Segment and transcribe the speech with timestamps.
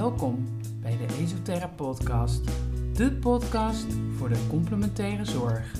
[0.00, 0.44] Welkom
[0.80, 2.44] bij de Esoterra Podcast,
[2.92, 5.72] de podcast voor de complementaire zorg.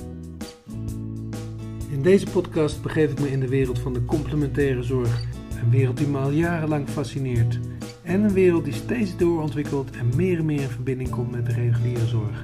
[1.89, 5.23] In deze podcast begeef ik me in de wereld van de complementaire zorg,
[5.61, 7.59] een wereld die me al jarenlang fascineert
[8.03, 11.53] en een wereld die steeds doorontwikkelt en meer en meer in verbinding komt met de
[11.53, 12.41] reguliere zorg.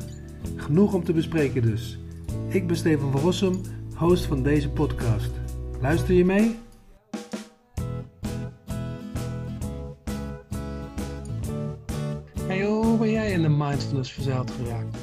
[0.55, 1.99] Genoeg om te bespreken dus.
[2.47, 3.61] Ik ben Steven van Rossum,
[3.95, 5.31] host van deze podcast.
[5.81, 6.55] Luister je mee?
[14.11, 14.97] Verzeild geraakt?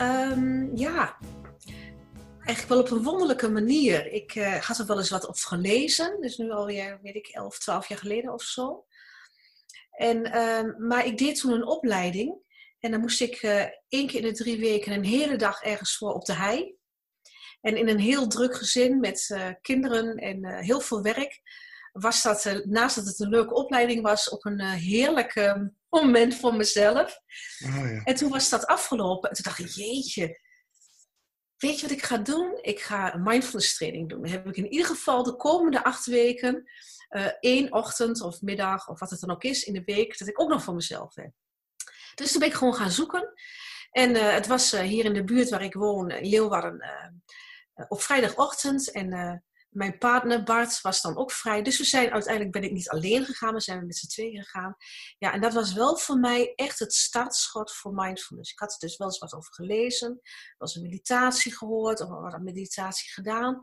[0.00, 1.16] Um, ja,
[2.48, 4.12] eigenlijk wel op een wonderlijke manier.
[4.12, 7.58] Ik uh, had er wel eens wat op gelezen, dus nu alweer, weet ik, 11,
[7.58, 8.84] 12 jaar geleden of zo.
[9.90, 12.36] En, um, maar ik deed toen een opleiding
[12.80, 15.96] en dan moest ik uh, één keer in de drie weken een hele dag ergens
[15.96, 16.76] voor op de hei.
[17.60, 21.40] En in een heel druk gezin met uh, kinderen en heel veel werk
[22.00, 27.20] was dat, naast dat het een leuke opleiding was, ook een heerlijke moment voor mezelf.
[27.64, 28.02] Oh, ja.
[28.04, 29.28] En toen was dat afgelopen.
[29.28, 30.40] En toen dacht ik, jeetje,
[31.56, 32.58] weet je wat ik ga doen?
[32.60, 34.22] Ik ga een mindfulness training doen.
[34.22, 36.70] Dan heb ik in ieder geval de komende acht weken
[37.10, 40.28] uh, één ochtend of middag of wat het dan ook is in de week, dat
[40.28, 41.30] ik ook nog voor mezelf heb.
[42.14, 43.32] Dus toen ben ik gewoon gaan zoeken.
[43.90, 46.84] En uh, het was uh, hier in de buurt waar ik woon, in Leeuwarden,
[47.88, 48.90] op vrijdagochtend.
[48.90, 51.62] En mijn partner Bart was dan ook vrij.
[51.62, 54.76] Dus we zijn uiteindelijk ben ik niet alleen gegaan, we zijn met z'n tweeën gegaan.
[55.18, 58.52] Ja, en dat was wel voor mij echt het startschot voor mindfulness.
[58.52, 60.20] Ik had er dus wel eens wat over gelezen, wel
[60.58, 63.58] eens een meditatie gehoord of wat een meditatie gedaan.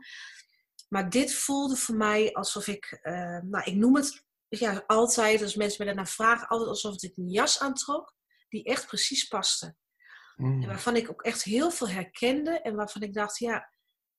[0.88, 5.54] Maar dit voelde voor mij alsof ik, uh, nou ik noem het ja, altijd, als
[5.54, 8.14] mensen me daarna vragen, altijd alsof ik een jas aantrok
[8.48, 9.76] die echt precies paste.
[10.36, 10.62] Mm.
[10.62, 13.70] En waarvan ik ook echt heel veel herkende en waarvan ik dacht, ja,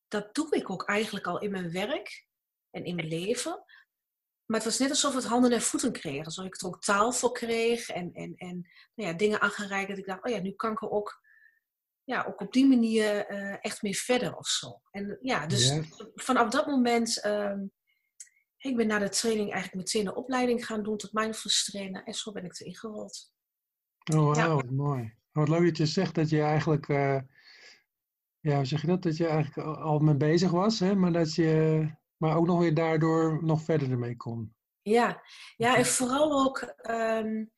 [0.08, 2.28] dat doe ik ook eigenlijk al in mijn werk
[2.70, 3.64] en in mijn leven.
[4.46, 6.26] Maar het was net alsof het handen en voeten kreeg.
[6.26, 9.90] Alsof ik er ook taal voor kreeg en, en, en nou ja, dingen aangereikt.
[9.90, 11.22] Dat ik dacht, oh ja, nu kan ik er ook,
[12.04, 14.82] ja, ook op die manier uh, echt mee verder of zo.
[14.92, 15.84] En ja, dus ja.
[16.16, 17.60] vanaf dat moment, uh,
[18.58, 22.04] ik ben na de training eigenlijk meteen een opleiding gaan doen tot mindfulness trainer.
[22.04, 23.32] En zo ben ik erin gerold.
[24.14, 24.54] Oh, wow, ja.
[24.56, 25.16] wat mooi.
[25.32, 26.88] Wat leuk dat je zegt dat je eigenlijk...
[26.88, 27.20] Uh
[28.40, 29.04] ja, hoe zeg je dat?
[29.04, 30.96] Dat je eigenlijk al mee bezig was, hè?
[30.96, 31.88] maar dat je
[32.18, 34.56] maar ook nog weer daardoor nog verder ermee kon.
[34.82, 35.22] Ja,
[35.58, 37.52] ja en vooral ook, um,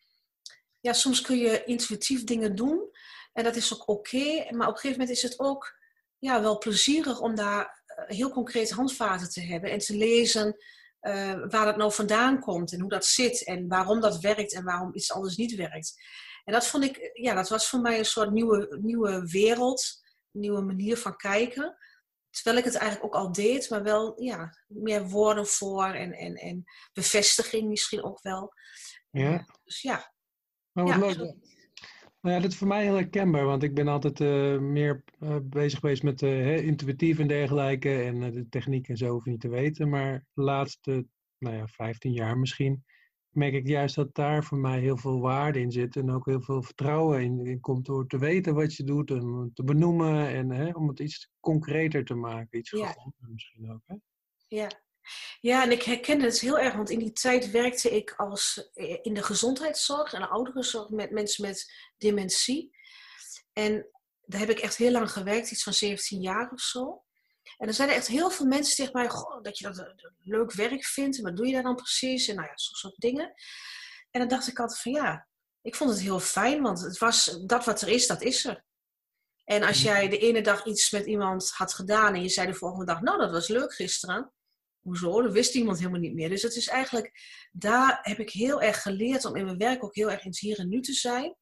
[0.80, 2.90] ja, soms kun je intuïtief dingen doen
[3.34, 5.78] en dat is ook oké, okay, maar op een gegeven moment is het ook
[6.18, 10.58] ja, wel plezierig om daar eh, heel concreet handvaten te hebben en te lezen
[11.02, 14.64] uh, waar dat nou vandaan komt en hoe dat zit en waarom dat werkt en
[14.64, 15.94] waarom iets anders niet werkt.
[16.44, 20.02] En dat vond ik, ja, dat was voor mij een soort nieuwe, nieuwe wereld
[20.40, 21.78] nieuwe manier van kijken.
[22.30, 26.36] Terwijl ik het eigenlijk ook al deed, maar wel ja, meer woorden voor en, en,
[26.36, 26.64] en
[26.94, 28.54] bevestiging misschien ook wel.
[29.10, 29.46] Ja.
[29.64, 30.14] Dus ja.
[30.72, 31.36] Maar wat ja, leuk.
[32.22, 35.36] Nou ja, dat is voor mij heel herkenbaar, want ik ben altijd uh, meer uh,
[35.44, 38.02] bezig geweest met uh, intuïtief en dergelijke.
[38.02, 39.90] En de techniek en zo hoef je niet te weten.
[39.90, 41.06] Maar de laatste,
[41.38, 42.86] nou ja, 15 jaar misschien,
[43.30, 45.96] merk ik juist dat daar voor mij heel veel waarde in zit.
[45.96, 49.52] En ook heel veel vertrouwen in, in komt door te weten wat je doet en
[49.54, 50.28] te benoemen.
[50.28, 52.60] En hè, om het iets concreter te maken.
[52.60, 52.96] Iets ja.
[53.18, 53.82] misschien ook.
[53.86, 53.96] Hè?
[54.48, 54.72] Ja.
[55.40, 56.76] ja, en ik herken het heel erg.
[56.76, 61.12] Want in die tijd werkte ik als, eh, in de gezondheidszorg en de ouderenzorg met
[61.12, 62.78] mensen met dementie.
[63.54, 63.90] En
[64.22, 67.04] daar heb ik echt heel lang gewerkt, iets van 17 jaar of zo.
[67.58, 70.12] En er zijn er echt heel veel mensen tegen mij, goh, dat je dat, dat
[70.20, 71.18] leuk werk vindt.
[71.18, 72.28] En wat doe je daar dan precies?
[72.28, 73.34] En nou ja, zo'n soort dingen.
[74.12, 75.28] En dan dacht ik altijd van ja,
[75.62, 78.64] ik vond het heel fijn, want het was dat wat er is, dat is er.
[79.44, 82.54] En als jij de ene dag iets met iemand had gedaan en je zei de
[82.54, 84.34] volgende dag, nou dat was leuk gisteren.
[84.80, 85.22] Hoezo?
[85.22, 86.30] Dat wist iemand helemaal niet meer.
[86.30, 87.12] Dus het is eigenlijk,
[87.52, 90.40] daar heb ik heel erg geleerd om in mijn werk ook heel erg in het
[90.40, 91.36] hier en nu te zijn.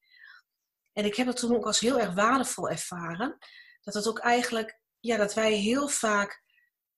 [0.94, 3.38] En ik heb het toen ook als heel erg waardevol ervaren.
[3.82, 6.44] Dat het ook eigenlijk ja, dat wij heel vaak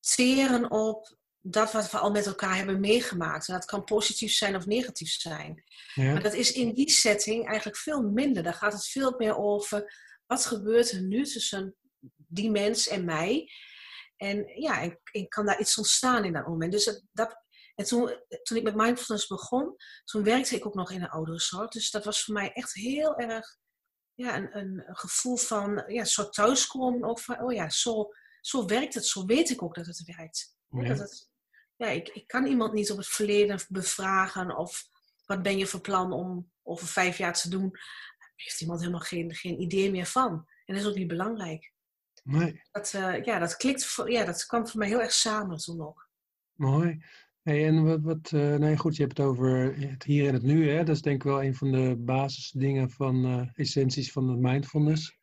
[0.00, 3.48] teren op dat wat we al met elkaar hebben meegemaakt.
[3.48, 5.64] En dat kan positief zijn of negatief zijn.
[5.94, 6.12] Ja.
[6.12, 8.42] Maar dat is in die setting eigenlijk veel minder.
[8.42, 9.94] Daar gaat het veel meer over
[10.26, 11.76] wat gebeurt er nu tussen
[12.16, 13.50] die mens en mij.
[14.16, 16.72] En ja, ik, ik kan daar iets ontstaan in dat moment.
[16.72, 17.42] Dus dat,
[17.74, 21.68] en toen, toen ik met mindfulness begon, toen werkte ik ook nog in een ouderenzorg.
[21.68, 23.56] Dus dat was voor mij echt heel erg
[24.20, 27.08] ja, een, een, gevoel van ja, soort thuiskomen.
[27.08, 28.08] Ook van, oh ja, zo,
[28.40, 30.56] zo werkt het, zo weet ik ook dat het werkt.
[30.68, 30.88] Ja.
[30.88, 31.30] Dat het,
[31.76, 34.88] ja, ik, ik kan iemand niet op het verleden bevragen of
[35.24, 37.70] wat ben je van plan om over vijf jaar te doen.
[37.70, 40.32] Daar heeft iemand helemaal geen, geen idee meer van.
[40.64, 41.72] En dat is ook niet belangrijk.
[42.22, 42.62] Nee.
[42.70, 45.86] Dat, uh, ja, dat klikt, voor, ja, dat kwam voor mij heel erg samen toen
[45.86, 46.08] ook.
[46.54, 47.04] Mooi.
[47.50, 50.42] Hey, en wat, wat uh, nee goed, je hebt het over het hier en het
[50.42, 50.70] nu.
[50.70, 50.84] Hè?
[50.84, 55.18] Dat is denk ik wel een van de basisdingen van uh, essenties van de mindfulness.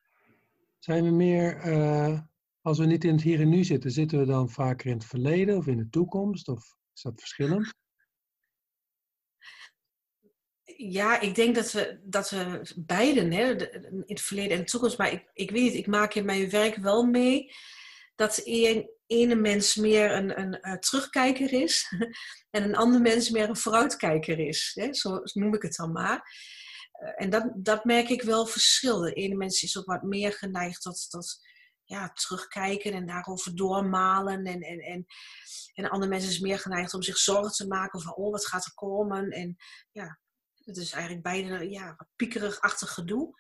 [0.80, 2.20] Zijn we meer, uh,
[2.62, 5.06] als we niet in het hier en nu zitten, zitten we dan vaker in het
[5.06, 6.48] verleden of in de toekomst?
[6.48, 7.74] Of is dat verschillend?
[10.78, 14.98] Ja, ik denk dat we, dat we beiden, hè, in het verleden en de toekomst,
[14.98, 17.52] maar ik, ik weet niet, ik maak in mijn werk wel mee
[18.16, 21.94] dat een, ene mens meer een, een, een terugkijker is
[22.56, 24.72] en een andere mens meer een vooruitkijker is.
[24.74, 24.94] Hè?
[24.94, 26.32] Zo noem ik het dan maar.
[26.92, 29.00] Eh, en dat, dat merk ik wel verschil.
[29.00, 31.40] De ene mens is ook wat meer geneigd tot, tot
[31.84, 34.46] ja, terugkijken en daarover doormalen.
[34.46, 35.06] En, en, en,
[35.74, 38.48] en de andere mens is meer geneigd om zich zorgen te maken van, oh, wat
[38.48, 39.30] gaat er komen?
[39.30, 39.56] En
[39.92, 40.20] ja,
[40.64, 43.36] het is eigenlijk beide ja, wat piekerig-achtig gedoe.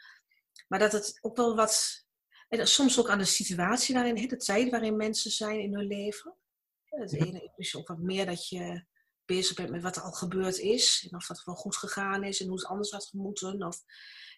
[0.67, 2.05] Maar dat het ook wel wat
[2.47, 6.35] en soms ook aan de situatie waarin, de tijd waarin mensen zijn in hun leven.
[6.83, 8.85] Het ene is ook wat meer dat je
[9.25, 11.07] bezig bent met wat er al gebeurd is.
[11.09, 13.63] En of dat wel goed gegaan is en hoe het anders had gemoeten.
[13.63, 13.77] Of,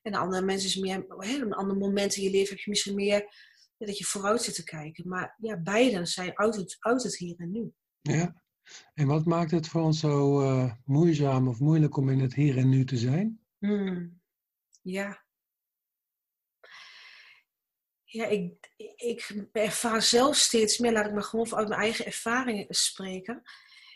[0.02, 2.70] en de andere mensen is meer, hè, een ander moment in je leven heb je
[2.70, 3.34] misschien meer
[3.78, 5.08] dat je vooruit zit te kijken.
[5.08, 7.74] Maar ja, beiden zijn uit het, uit het hier en nu.
[8.02, 8.44] Ja,
[8.94, 12.58] en wat maakt het voor ons zo uh, moeizaam of moeilijk om in het hier
[12.58, 13.40] en nu te zijn?
[13.58, 14.22] Hmm.
[14.82, 15.26] Ja,
[18.12, 22.66] ja, ik, ik ervaar zelf steeds meer, laat ik maar gewoon uit mijn eigen ervaringen
[22.70, 23.42] spreken,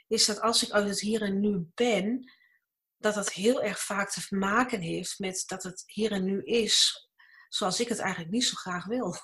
[0.07, 2.31] is dat als ik uit het hier en nu ben,
[2.97, 7.07] dat dat heel erg vaak te maken heeft met dat het hier en nu is
[7.49, 9.15] zoals ik het eigenlijk niet zo graag wil.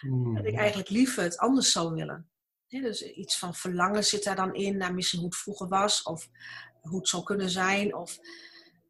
[0.00, 0.34] Mm.
[0.34, 2.30] Dat ik eigenlijk liever het anders zou willen.
[2.68, 6.28] dus iets van verlangen zit daar dan in naar misschien hoe het vroeger was of
[6.80, 7.94] hoe het zou kunnen zijn.
[7.94, 8.18] Of,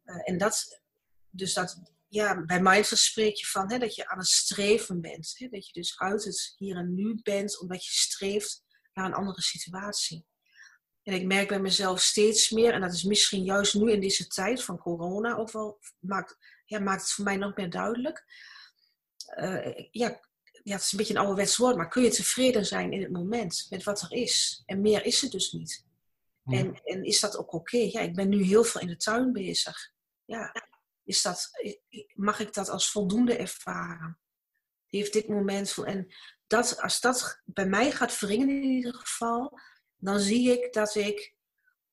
[0.05, 0.81] uh, en dat,
[1.29, 5.33] dus dat, ja, bij mindfulness spreek je van hè, dat je aan het streven bent.
[5.37, 8.63] Hè, dat je dus uit het hier en nu bent, omdat je streeft
[8.93, 10.25] naar een andere situatie.
[11.03, 14.27] En ik merk bij mezelf steeds meer, en dat is misschien juist nu in deze
[14.27, 18.23] tijd van corona ook wel, maakt, ja, maakt het voor mij nog meer duidelijk.
[19.37, 20.19] Uh, ja,
[20.63, 23.11] ja, het is een beetje een ouderwets woord, maar kun je tevreden zijn in het
[23.11, 24.63] moment met wat er is?
[24.65, 25.85] En meer is het dus niet.
[26.45, 27.77] En, en is dat ook oké?
[27.77, 29.91] Ja, ik ben nu heel veel in de tuin bezig.
[30.25, 30.51] Ja,
[31.05, 31.49] is dat,
[32.13, 34.19] mag ik dat als voldoende ervaren?
[34.85, 35.77] Heeft dit moment.
[35.77, 36.13] En
[36.47, 39.59] dat, als dat bij mij gaat wringen in ieder geval,
[39.95, 41.35] dan zie ik dat ik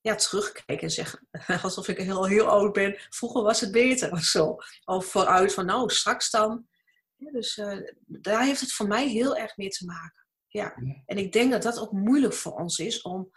[0.00, 1.22] ja, terugkijk en zeg,
[1.62, 4.56] alsof ik heel, heel oud ben, vroeger was het beter of zo.
[4.84, 6.68] Of vooruit van, nou, straks dan.
[7.16, 10.26] Ja, dus uh, daar heeft het voor mij heel erg mee te maken.
[10.48, 10.74] Ja.
[11.06, 13.30] En ik denk dat dat ook moeilijk voor ons is om,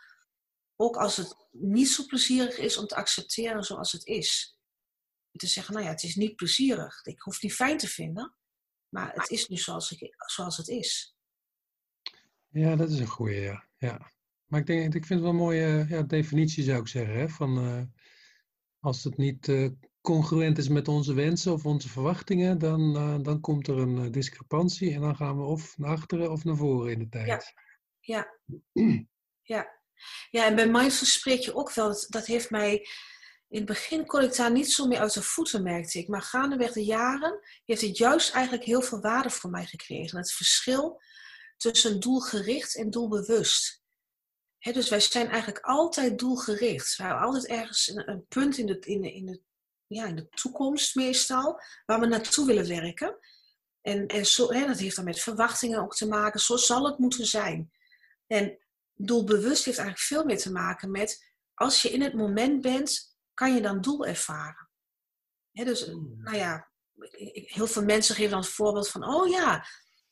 [0.76, 4.55] ook als het niet zo plezierig is, om te accepteren zoals het is
[5.40, 7.06] te zeggen, nou ja, het is niet plezierig.
[7.06, 8.36] Ik hoef het niet fijn te vinden,
[8.90, 11.16] maar het is nu zoals, ik, zoals het is.
[12.48, 13.68] Ja, dat is een goede, ja.
[13.78, 14.12] ja.
[14.46, 17.16] Maar ik, denk, ik vind het wel een mooie ja, definitie, zou ik zeggen.
[17.16, 17.30] Hè?
[17.30, 17.82] Van, uh,
[18.80, 19.70] als het niet uh,
[20.02, 24.94] congruent is met onze wensen of onze verwachtingen, dan, uh, dan komt er een discrepantie
[24.94, 27.28] en dan gaan we of naar achteren of naar voren in de tijd.
[27.28, 27.42] Ja,
[28.00, 28.40] ja.
[29.42, 29.68] ja.
[30.30, 32.88] ja en bij mindfulness spreek je ook wel, dat, dat heeft mij
[33.50, 36.08] in het begin kon ik daar niet zo mee uit de voeten, merkte ik.
[36.08, 40.18] Maar gaandeweg de jaren heeft het juist eigenlijk heel veel waarde voor mij gekregen.
[40.18, 41.02] Het verschil
[41.58, 43.84] tussen doelgericht en doelbewust.
[44.60, 46.96] dus wij zijn eigenlijk altijd doelgericht.
[46.96, 49.42] We hebben altijd ergens een, een punt in de, in, de, in, de,
[49.88, 53.18] ja, in de toekomst meestal, waar we naartoe willen werken.
[53.82, 56.40] En, en zo, dat heeft dan met verwachtingen ook te maken.
[56.40, 57.72] Zo zal het moeten zijn.
[58.28, 58.58] En
[58.94, 63.54] doelbewust heeft eigenlijk veel meer te maken met als je in het moment bent kan
[63.54, 64.70] je dan doel ervaren.
[65.52, 66.16] dus, hmm.
[66.24, 66.72] nou ja,
[67.32, 69.66] heel veel mensen geven dan het voorbeeld van, oh ja,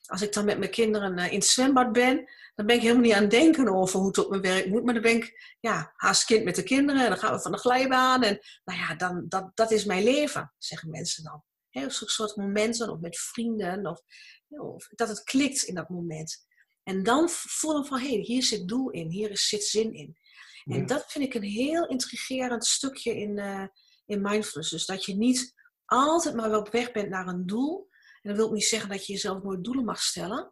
[0.06, 3.04] als ik dan met mijn kinderen eh, in het zwembad ben, dan ben ik helemaal
[3.04, 4.84] niet aan het denken over hoe het op mijn werk moet.
[4.84, 7.52] Maar dan ben ik, ja, haast kind met de kinderen en dan gaan we van
[7.52, 8.24] de glijbaan.
[8.24, 11.44] En nou ja, dan, dat, dat is mijn leven, zeggen mensen dan.
[11.70, 14.02] He, zo'n soort momenten, of met vrienden, of,
[14.48, 16.46] of, dat het klikt in dat moment.
[16.84, 20.18] En dan voelen van, hé, hey, hier zit doel in, hier zit zin in.
[20.64, 23.68] En dat vind ik een heel intrigerend stukje in, uh,
[24.06, 24.70] in mindfulness.
[24.70, 25.54] Dus dat je niet
[25.86, 27.90] altijd maar op weg bent naar een doel.
[28.22, 30.50] En dat wil niet zeggen dat je jezelf nooit doelen mag stellen.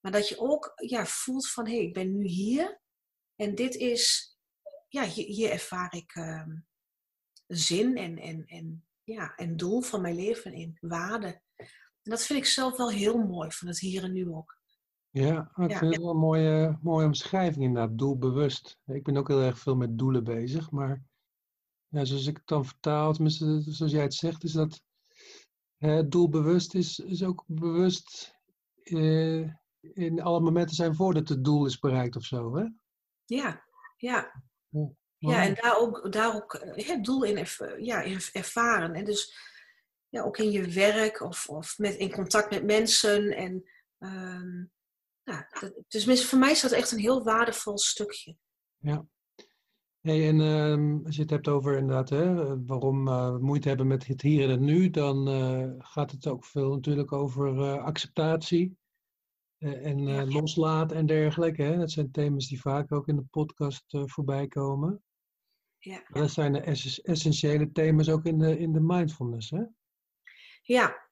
[0.00, 2.80] Maar dat je ook ja, voelt van, hé, hey, ik ben nu hier.
[3.36, 4.36] En dit is,
[4.88, 6.46] ja, hier, hier ervaar ik uh,
[7.46, 11.42] zin en, en, en, ja, en doel van mijn leven in, waarde.
[11.56, 14.55] En dat vind ik zelf wel heel mooi, van het hier en nu ook.
[15.16, 18.78] Ja, ik vind het wel een mooie, mooie omschrijving inderdaad, doelbewust.
[18.86, 21.02] Ik ben ook heel erg veel met doelen bezig, maar
[21.88, 24.82] ja, zoals ik het dan vertaal, tenminste zoals jij het zegt, is dat
[26.10, 28.36] doelbewust is, is ook bewust
[28.82, 29.40] eh,
[29.80, 32.64] in alle momenten zijn voordat het doel is bereikt of zo, hè?
[33.24, 33.64] Ja,
[33.96, 34.42] ja.
[34.68, 34.94] ja.
[35.18, 37.46] Ja, en daar ook, daar ook het doel in,
[37.78, 38.94] ja, in ervaren.
[38.94, 39.36] En dus
[40.08, 43.36] ja, ook in je werk of, of met, in contact met mensen.
[43.36, 43.68] En,
[43.98, 44.74] um,
[45.26, 45.48] ja,
[45.88, 48.36] dus voor mij is dat echt een heel waardevol stukje.
[48.76, 49.06] Ja.
[50.00, 53.86] Hey, en uh, als je het hebt over inderdaad, hè, waarom uh, we moeite hebben
[53.86, 57.84] met het hier en het nu, dan uh, gaat het ook veel natuurlijk over uh,
[57.84, 58.76] acceptatie
[59.58, 61.62] en loslaten en dergelijke.
[61.62, 61.76] Hè?
[61.76, 65.02] Dat zijn thema's die vaak ook in de podcast voorbij komen.
[65.78, 66.04] Ja.
[66.08, 66.60] Dat zijn de
[67.02, 69.62] essentiële thema's ook in de, in de mindfulness, hè?
[70.62, 71.05] Ja.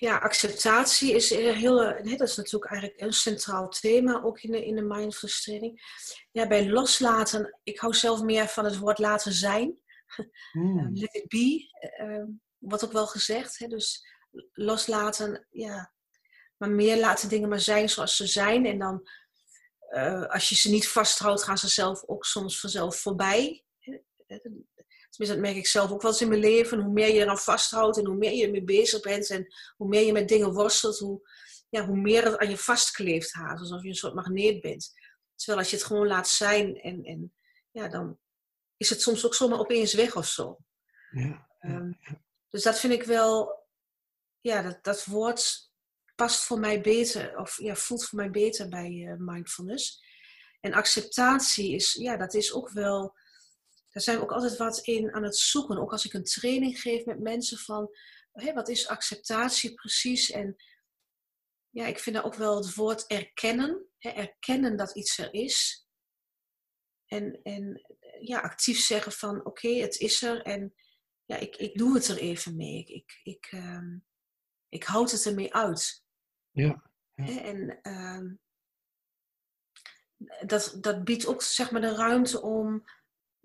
[0.00, 4.74] Ja, acceptatie is heel, dat is natuurlijk eigenlijk een centraal thema, ook in de, in
[4.74, 5.80] de mindfulness training.
[6.30, 9.78] Ja, bij loslaten, ik hou zelf meer van het woord laten zijn.
[10.52, 10.90] Mm.
[11.00, 11.68] Let it be,
[12.02, 12.24] uh,
[12.58, 13.58] wordt ook wel gezegd.
[13.58, 13.66] Hè?
[13.66, 14.06] Dus
[14.52, 15.92] loslaten, ja,
[16.56, 18.66] maar meer laten dingen maar zijn zoals ze zijn.
[18.66, 19.08] En dan,
[19.90, 23.64] uh, als je ze niet vasthoudt, gaan ze zelf ook soms vanzelf voorbij.
[25.10, 26.80] Tenminste, dat merk ik zelf ook wel eens in mijn leven.
[26.80, 30.06] Hoe meer je eraan vasthoudt en hoe meer je ermee bezig bent en hoe meer
[30.06, 31.28] je met dingen worstelt, hoe,
[31.68, 33.60] ja, hoe meer het aan je vastkleeft haast.
[33.60, 34.92] Alsof je een soort magneet bent.
[35.34, 37.34] Terwijl als je het gewoon laat zijn en, en
[37.70, 38.18] ja, dan
[38.76, 40.58] is het soms ook zomaar opeens weg of zo.
[41.10, 41.98] Ja, um,
[42.48, 43.66] dus dat vind ik wel,
[44.40, 45.70] ja, dat, dat woord
[46.14, 50.02] past voor mij beter, of ja, voelt voor mij beter bij uh, mindfulness.
[50.60, 53.18] En acceptatie is, ja, dat is ook wel
[53.90, 55.78] daar zijn we ook altijd wat in aan het zoeken.
[55.78, 57.90] Ook als ik een training geef met mensen van,
[58.32, 60.30] hé, wat is acceptatie precies?
[60.30, 60.56] En
[61.70, 63.86] ja, ik vind daar ook wel het woord erkennen.
[63.98, 65.86] Hè, erkennen dat iets er is.
[67.06, 67.80] En, en
[68.20, 70.74] ja, actief zeggen van, oké, het is er en
[71.24, 72.78] ja, ik, ik doe het er even mee.
[72.78, 73.98] Ik, ik, ik, ehm,
[74.68, 76.04] ik houd het ermee uit.
[76.50, 76.92] Ja.
[77.14, 77.40] ja.
[77.42, 78.40] En um,
[80.46, 82.84] dat, dat biedt ook zeg maar de ruimte om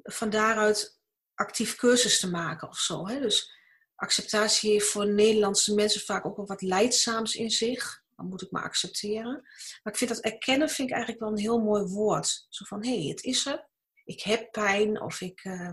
[0.06, 1.00] van daaruit
[1.34, 3.08] actief cursus te maken of zo.
[3.08, 3.20] Hè?
[3.20, 3.52] Dus
[3.96, 8.04] acceptatie heeft voor Nederlandse mensen vaak ook wel wat leidzaams in zich.
[8.16, 9.42] Dan moet ik maar accepteren.
[9.84, 12.46] Maar ik vind dat erkennen vind ik eigenlijk wel een heel mooi woord.
[12.50, 13.68] Zo van, hé, hey, het is er.
[14.04, 15.72] Ik heb pijn of ik uh,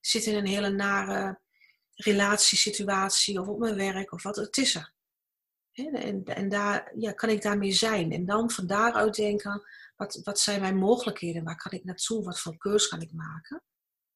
[0.00, 1.40] zit in een hele nare
[1.94, 4.36] relatiesituatie of op mijn werk of wat.
[4.36, 4.92] Het is er.
[5.72, 8.12] En, en daar ja, kan ik daarmee zijn.
[8.12, 9.62] En dan van daaruit denken,
[9.98, 11.44] wat, wat zijn mijn mogelijkheden?
[11.44, 12.24] Waar kan ik naartoe?
[12.24, 13.62] Wat voor keus kan ik maken?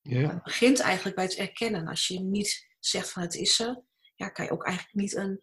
[0.00, 0.28] Ja.
[0.28, 1.88] Het begint eigenlijk bij het erkennen.
[1.88, 3.82] Als je niet zegt van het is er,
[4.14, 5.42] ja, kan je ook eigenlijk niet een,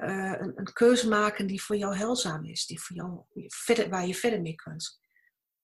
[0.00, 2.66] uh, een, een, keuze maken die voor jou heilzaam is.
[2.66, 5.00] Die voor jou verder, waar je verder mee kunt.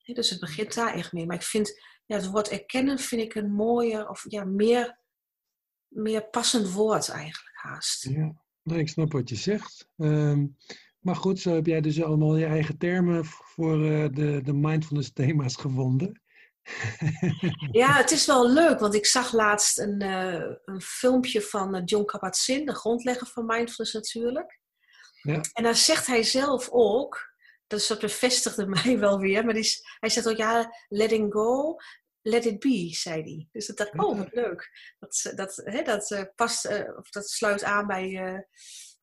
[0.05, 1.27] dus het begint daar echt mee.
[1.27, 4.99] Maar ik vind, ja, het woord erkennen vind ik een mooier, of ja, meer,
[5.89, 8.03] meer passend woord eigenlijk haast.
[8.05, 9.89] Ja, ik snap wat je zegt.
[9.97, 10.57] Um,
[11.07, 15.13] maar goed, zo heb jij dus allemaal je eigen termen voor uh, de, de mindfulness
[15.13, 16.23] thema's gevonden.
[17.71, 21.83] ja, het is wel leuk, want ik zag laatst een, uh, een filmpje van eh,
[21.85, 24.61] John Kabat-Zinn, de grondlegger van mindfulness natuurlijk.
[25.23, 25.41] Ja.
[25.53, 27.35] En daar zegt hij zelf ook,
[27.67, 31.77] dus dat bevestigde mij wel weer, maar die, hij zegt ook ja, letting go,
[32.23, 33.49] let it be, zei hij.
[33.53, 34.71] Dus dat dacht ik, oh wat leuk.
[34.99, 38.47] Dat, dat, hè, dat past, of dat sluit aan bij,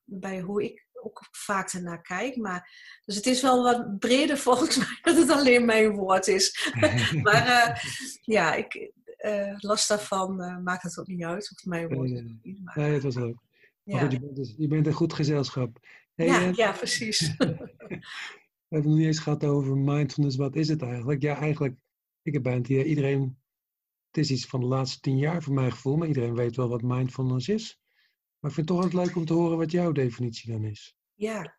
[0.04, 2.36] bij hoe ik ook vaak ernaar kijk.
[2.36, 2.70] Maar,
[3.04, 6.72] dus het is wel wat breder volgens mij dat het alleen mijn woord is.
[7.22, 7.76] maar uh,
[8.20, 8.92] ja, ik,
[9.24, 11.52] uh, last daarvan uh, maakt het ook niet uit.
[11.56, 12.92] Of mijn woord nee, nee.
[12.92, 13.36] Het was leuk.
[13.82, 13.98] Ja.
[13.98, 15.78] Goed, je, bent dus, je bent een goed gezelschap.
[16.14, 17.20] Hey, ja, ja, precies.
[17.36, 17.68] We hebben
[18.68, 20.36] het nog niet eens gehad over mindfulness.
[20.36, 21.22] Wat is het eigenlijk?
[21.22, 21.74] Ja, eigenlijk,
[22.22, 23.38] ik heb bijna iedereen...
[24.06, 26.68] Het is iets van de laatste tien jaar voor mijn gevoel, maar iedereen weet wel
[26.68, 27.80] wat mindfulness is.
[28.44, 30.96] Maar ik vind het toch altijd leuk om te horen wat jouw definitie dan is.
[31.14, 31.58] Ja.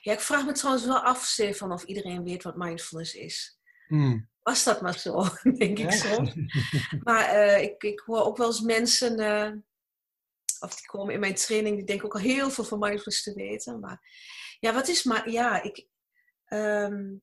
[0.00, 3.60] Ja, ik vraag me trouwens wel af, Stefan, of iedereen weet wat mindfulness is.
[3.86, 4.28] Hmm.
[4.42, 5.24] Was dat maar zo,
[5.58, 6.26] denk ik zo.
[7.04, 9.52] maar uh, ik, ik hoor ook wel eens mensen, uh,
[10.58, 13.34] of die komen in mijn training, die denken ook al heel veel van mindfulness te
[13.34, 13.80] weten.
[13.80, 14.00] Maar
[14.58, 15.86] ja, wat is maar, ja, ik,
[16.48, 17.22] um,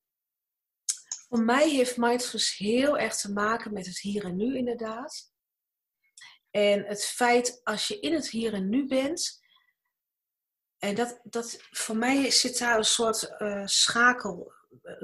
[1.27, 5.35] voor mij heeft mindfulness heel erg te maken met het hier en nu inderdaad.
[6.57, 9.41] En het feit als je in het hier en nu bent,
[10.77, 14.53] en dat, dat voor mij zit daar een soort uh, schakel,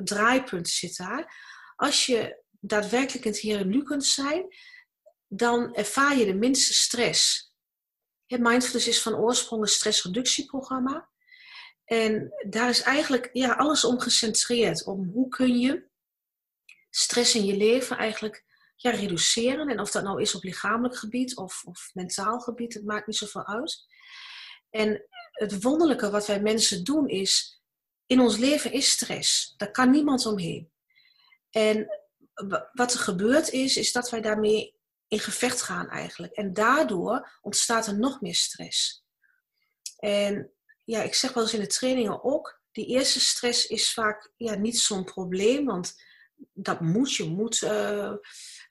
[0.04, 1.36] draaipunt zit daar.
[1.76, 4.56] Als je daadwerkelijk in het hier en nu kunt zijn,
[5.28, 7.52] dan ervaar je de minste stress.
[8.28, 11.10] Mindfulness is van oorsprong een stressreductieprogramma.
[11.86, 14.86] En daar is eigenlijk ja, alles om gecentreerd.
[14.86, 15.88] Om hoe kun je
[16.90, 18.53] stress in je leven eigenlijk
[18.84, 19.70] ja, reduceren.
[19.70, 23.16] En of dat nou is op lichamelijk gebied of, of mentaal gebied, het maakt niet
[23.16, 23.86] zoveel uit.
[24.70, 27.62] En het wonderlijke wat wij mensen doen is,
[28.06, 29.54] in ons leven is stress.
[29.58, 30.72] Daar kan niemand omheen.
[31.50, 31.88] En
[32.74, 34.76] wat er gebeurt is, is dat wij daarmee
[35.08, 36.34] in gevecht gaan eigenlijk.
[36.34, 39.06] En daardoor ontstaat er nog meer stress.
[39.98, 40.52] En
[40.84, 44.56] ja, ik zeg wel eens in de trainingen ook, die eerste stress is vaak ja,
[44.56, 45.96] niet zo'n probleem, want
[46.54, 48.14] dat moet, je moet uh,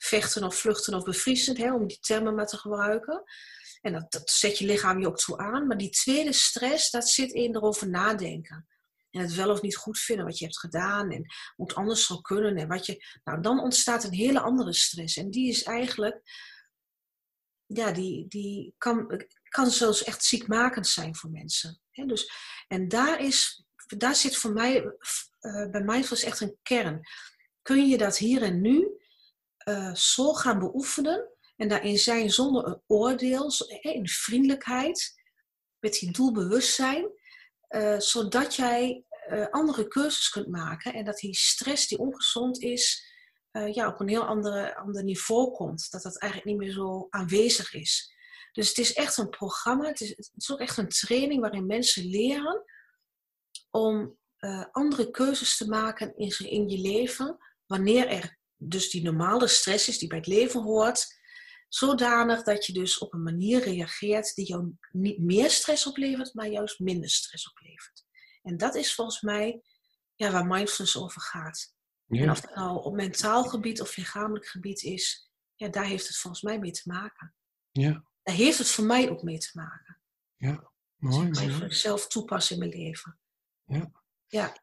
[0.03, 3.23] vechten of vluchten of bevriezen, hè, om die termen maar te gebruiken.
[3.81, 5.67] En dat, dat zet je lichaam je ook toe aan.
[5.67, 8.67] Maar die tweede stress, dat zit in erover nadenken.
[9.11, 11.11] En het wel of niet goed vinden wat je hebt gedaan.
[11.11, 11.25] En
[11.57, 12.57] hoe het anders zou kunnen.
[12.57, 15.17] En wat je, nou, dan ontstaat een hele andere stress.
[15.17, 16.21] En die is eigenlijk,
[17.67, 21.81] ja, die, die kan, kan zelfs echt ziekmakend zijn voor mensen.
[22.07, 22.33] dus,
[22.69, 23.65] en daar, is,
[23.97, 24.83] daar zit voor mij,
[25.41, 27.01] uh, bij mindfulness echt een kern.
[27.63, 29.02] Kun je dat hier en nu
[29.95, 33.51] zo gaan beoefenen en daarin zijn zonder een oordeel,
[33.81, 35.21] in vriendelijkheid,
[35.79, 37.11] met die doelbewustzijn,
[37.69, 43.11] uh, zodat jij uh, andere keuzes kunt maken en dat die stress die ongezond is,
[43.73, 45.91] ja, op een heel andere, ander niveau komt.
[45.91, 48.15] Dat dat eigenlijk niet meer zo aanwezig is.
[48.53, 51.67] Dus het is echt een programma, het is, het is ook echt een training waarin
[51.67, 52.65] mensen leren
[53.71, 54.19] om
[54.71, 58.39] andere keuzes te maken in, in je leven, wanneer er
[58.69, 61.21] dus die normale stress is die bij het leven hoort,
[61.75, 66.47] Zodanig dat je dus op een manier reageert die jou niet meer stress oplevert, maar
[66.47, 68.05] juist minder stress oplevert.
[68.43, 69.63] En dat is volgens mij
[70.15, 71.75] ja, waar mindfulness over gaat.
[72.09, 76.17] En of het nou op mentaal gebied of lichamelijk gebied is, ja, daar heeft het
[76.17, 77.35] volgens mij mee te maken.
[77.71, 78.05] Ja.
[78.23, 80.01] Daar heeft het voor mij ook mee te maken.
[80.37, 81.31] Ja, mooi.
[81.31, 83.19] Dus ik zelf toepassen in mijn leven.
[83.65, 83.93] Ja.
[84.27, 84.62] Ja.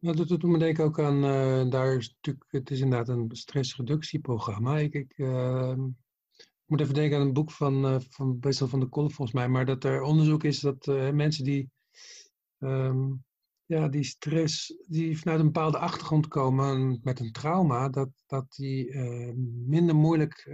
[0.00, 3.28] Nou, dat doet me denken ook aan, uh, daar is natuurlijk, het is inderdaad een
[3.32, 4.78] stressreductieprogramma.
[4.78, 5.18] Ik, ik
[6.70, 9.36] ik moet even denken aan een boek van, uh, van Bessel van de Kolf volgens
[9.36, 11.70] mij, maar dat er onderzoek is dat uh, mensen die,
[12.58, 13.24] um,
[13.64, 18.88] ja, die stress, die vanuit een bepaalde achtergrond komen met een trauma, dat, dat die
[18.88, 19.32] uh,
[19.66, 20.48] minder moeilijk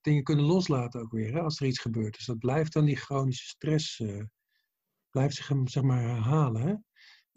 [0.00, 2.14] dingen kunnen loslaten ook weer, hè, als er iets gebeurt.
[2.14, 4.02] Dus dat blijft dan die chronische stress,
[5.10, 6.62] blijft zich zeg maar herhalen.
[6.62, 6.74] Hè?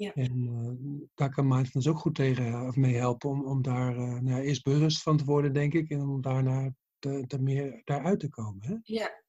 [0.02, 0.14] Ja.
[0.14, 4.40] En daar kan mindfulness ook goed tegen of mee helpen om, om daar nou ja,
[4.40, 8.68] eerst bewust van te worden, denk ik, en om daarna er meer daaruit te komen.
[8.68, 8.76] Hè?
[8.84, 9.20] Ja.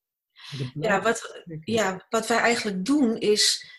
[0.74, 3.70] Ja wat, ja, wat wij eigenlijk doen is.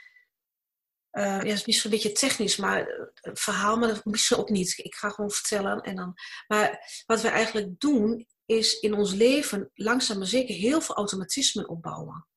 [1.11, 4.77] Uh, ja, het is misschien een beetje technisch, maar verhaal, maar dat misschien ook niet.
[4.77, 5.81] Ik ga gewoon vertellen.
[5.81, 6.13] En dan,
[6.47, 11.69] maar wat wij eigenlijk doen, is in ons leven langzaam maar zeker heel veel automatismen
[11.69, 12.27] opbouwen.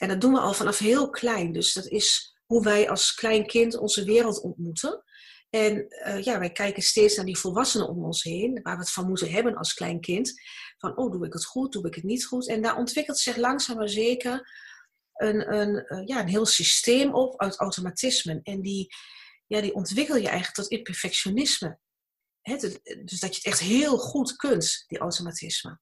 [0.00, 1.52] En dat doen we al vanaf heel klein.
[1.52, 5.04] Dus dat is hoe wij als klein kind onze wereld ontmoeten.
[5.50, 8.90] En uh, ja, wij kijken steeds naar die volwassenen om ons heen, waar we het
[8.90, 10.32] van moeten hebben als klein kind.
[10.78, 12.48] Van, oh, doe ik het goed, doe ik het niet goed?
[12.48, 14.50] En daar ontwikkelt zich langzaam maar zeker
[15.14, 18.40] een, een, uh, ja, een heel systeem op uit automatismen.
[18.42, 18.86] En die,
[19.46, 21.78] ja, die ontwikkel je eigenlijk tot imperfectionisme.
[22.40, 22.56] He,
[23.04, 25.80] dus dat je het echt heel goed kunt, die automatismen.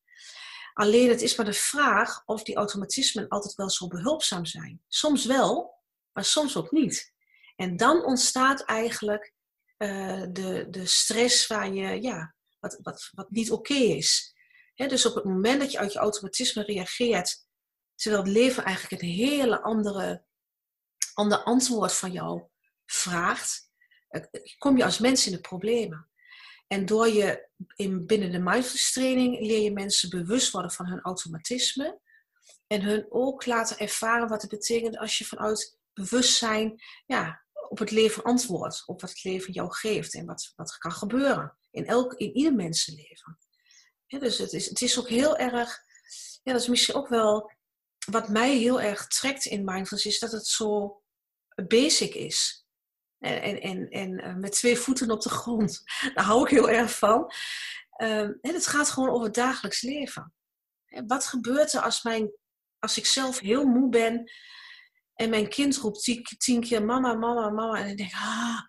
[0.72, 4.82] Alleen het is maar de vraag of die automatismen altijd wel zo behulpzaam zijn.
[4.88, 5.80] Soms wel,
[6.12, 7.12] maar soms ook niet.
[7.56, 9.32] En dan ontstaat eigenlijk
[9.78, 14.34] uh, de, de stress waar je, ja, wat, wat, wat niet oké is.
[14.74, 17.46] dus op het moment dat je uit je automatisme reageert,
[17.94, 20.24] terwijl het leven eigenlijk een hele andere,
[21.14, 22.42] ander antwoord van jou
[22.86, 23.70] vraagt,
[24.08, 24.22] eh,
[24.58, 26.10] kom je als mens in de problemen.
[26.66, 31.00] En door je in, binnen de mindfulness training leer je mensen bewust worden van hun
[31.00, 32.00] automatisme.
[32.66, 37.90] En hun ook laten ervaren wat het betekent als je vanuit bewustzijn ja, op het
[37.90, 42.14] leven antwoordt, op wat het leven jou geeft en wat, wat kan gebeuren in, elk,
[42.14, 43.38] in ieder mensenleven.
[44.06, 45.78] Ja, dus het is, het is ook heel erg,
[46.42, 47.50] ja, dat is misschien ook wel
[48.06, 51.02] wat mij heel erg trekt in mindfulness, is dat het zo
[51.54, 52.66] basic is.
[53.18, 55.82] En, en, en, en eh, met twee voeten op de grond.
[56.14, 57.32] Daar hou ik heel erg van.
[57.96, 60.34] en ehm, het gaat gewoon over het dagelijks leven.
[61.06, 62.32] Wat gebeurt er als, mijn,
[62.78, 64.30] als ik zelf heel moe ben
[65.14, 67.78] en mijn kind roept tien, keer mama, mama, mama.
[67.78, 68.60] En ik denk, ah.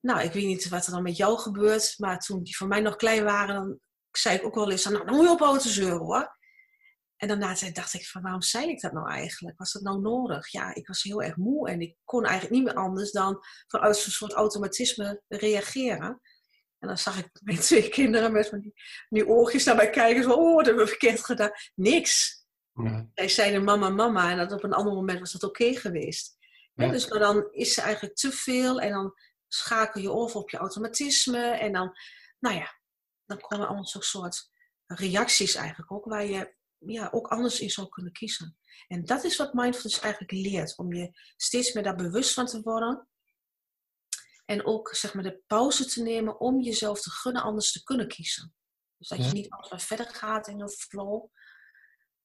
[0.00, 1.94] Nou, ik weet niet wat er dan met jou gebeurt.
[1.98, 3.78] Maar toen die van mij nog klein waren, dan
[4.10, 6.36] zei ik ook wel eens, nou, dan moet je ophouden te zeuren hoor.
[7.16, 9.58] En daarna dacht ik van, waarom zei ik dat nou eigenlijk?
[9.58, 10.50] Was dat nou nodig?
[10.50, 14.04] Ja, ik was heel erg moe en ik kon eigenlijk niet meer anders dan vanuit
[14.04, 16.20] een soort automatisme reageren.
[16.78, 18.60] En dan zag ik mijn twee kinderen met
[19.08, 20.22] die, oogjes naar mij kijken.
[20.22, 21.50] Zo, oh, wat hebben we verkeerd gedaan?
[21.74, 22.41] Niks.
[22.74, 23.10] Ja.
[23.14, 24.30] Zij zeiden mama, mama.
[24.30, 26.36] En dat op een ander moment was dat oké geweest.
[26.74, 26.90] Ja.
[26.90, 28.80] dus maar dan is ze eigenlijk te veel.
[28.80, 29.14] En dan
[29.48, 31.38] schakel je over op je automatisme.
[31.46, 31.92] En dan,
[32.38, 32.78] nou ja,
[33.26, 34.50] dan komen allemaal zo'n soort
[34.86, 36.04] reacties eigenlijk ook.
[36.04, 38.56] Waar je ja, ook anders in zou kunnen kiezen.
[38.88, 40.78] En dat is wat mindfulness eigenlijk leert.
[40.78, 43.08] Om je steeds meer daar bewust van te worden.
[44.44, 48.08] En ook zeg maar de pauze te nemen om jezelf te gunnen anders te kunnen
[48.08, 48.54] kiezen.
[48.96, 49.26] Dus dat Ja.
[49.26, 51.30] je niet altijd verder gaat in een flow.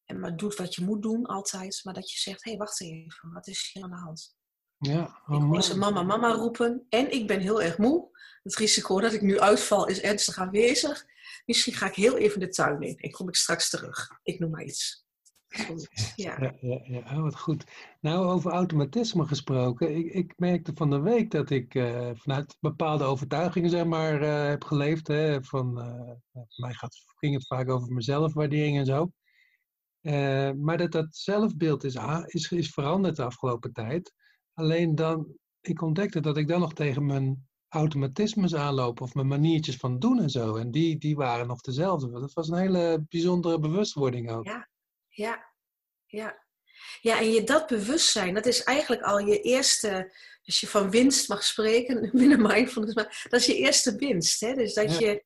[0.07, 1.81] En maar doet wat je moet doen altijd.
[1.83, 4.35] Maar dat je zegt, hé hey, wacht even, wat is hier aan de hand?
[4.77, 5.61] Ja, oh, ik hoor mooi.
[5.61, 6.85] ze mama, mama roepen.
[6.89, 8.09] En ik ben heel erg moe.
[8.43, 11.05] Het risico dat ik nu uitval is ernstig aanwezig.
[11.45, 12.97] Misschien ga ik heel even de tuin in.
[12.97, 14.09] En kom ik straks terug.
[14.23, 15.05] Ik noem maar iets.
[16.15, 16.37] Ja.
[16.39, 16.99] Ja, ja, ja.
[16.99, 17.63] Oh, wat goed.
[18.01, 19.95] Nou, over automatisme gesproken.
[19.95, 24.47] Ik, ik merkte van de week dat ik eh, vanuit bepaalde overtuigingen zeg maar, eh,
[24.47, 25.07] heb geleefd.
[25.07, 29.11] Hè, van, eh, mij gaat, ging het vaak over mezelfwaardering en zo.
[30.01, 34.13] Eh, maar dat dat zelfbeeld is, is, is veranderd de afgelopen tijd.
[34.53, 39.75] Alleen dan, ik ontdekte dat ik dan nog tegen mijn automatismes aanloop of mijn maniertjes
[39.75, 40.55] van doen en zo.
[40.55, 42.19] En die, die waren nog dezelfde.
[42.19, 44.45] Dat was een hele bijzondere bewustwording ook.
[44.45, 44.69] Ja.
[45.07, 45.53] Ja,
[46.05, 46.45] ja.
[47.01, 51.29] Ja, en je dat bewustzijn, dat is eigenlijk al je eerste, als je van winst
[51.29, 54.39] mag spreken binnen mindfulness, maar dat is je eerste winst.
[54.39, 54.53] Hè?
[54.53, 55.07] Dus dat, Ja.
[55.07, 55.23] je,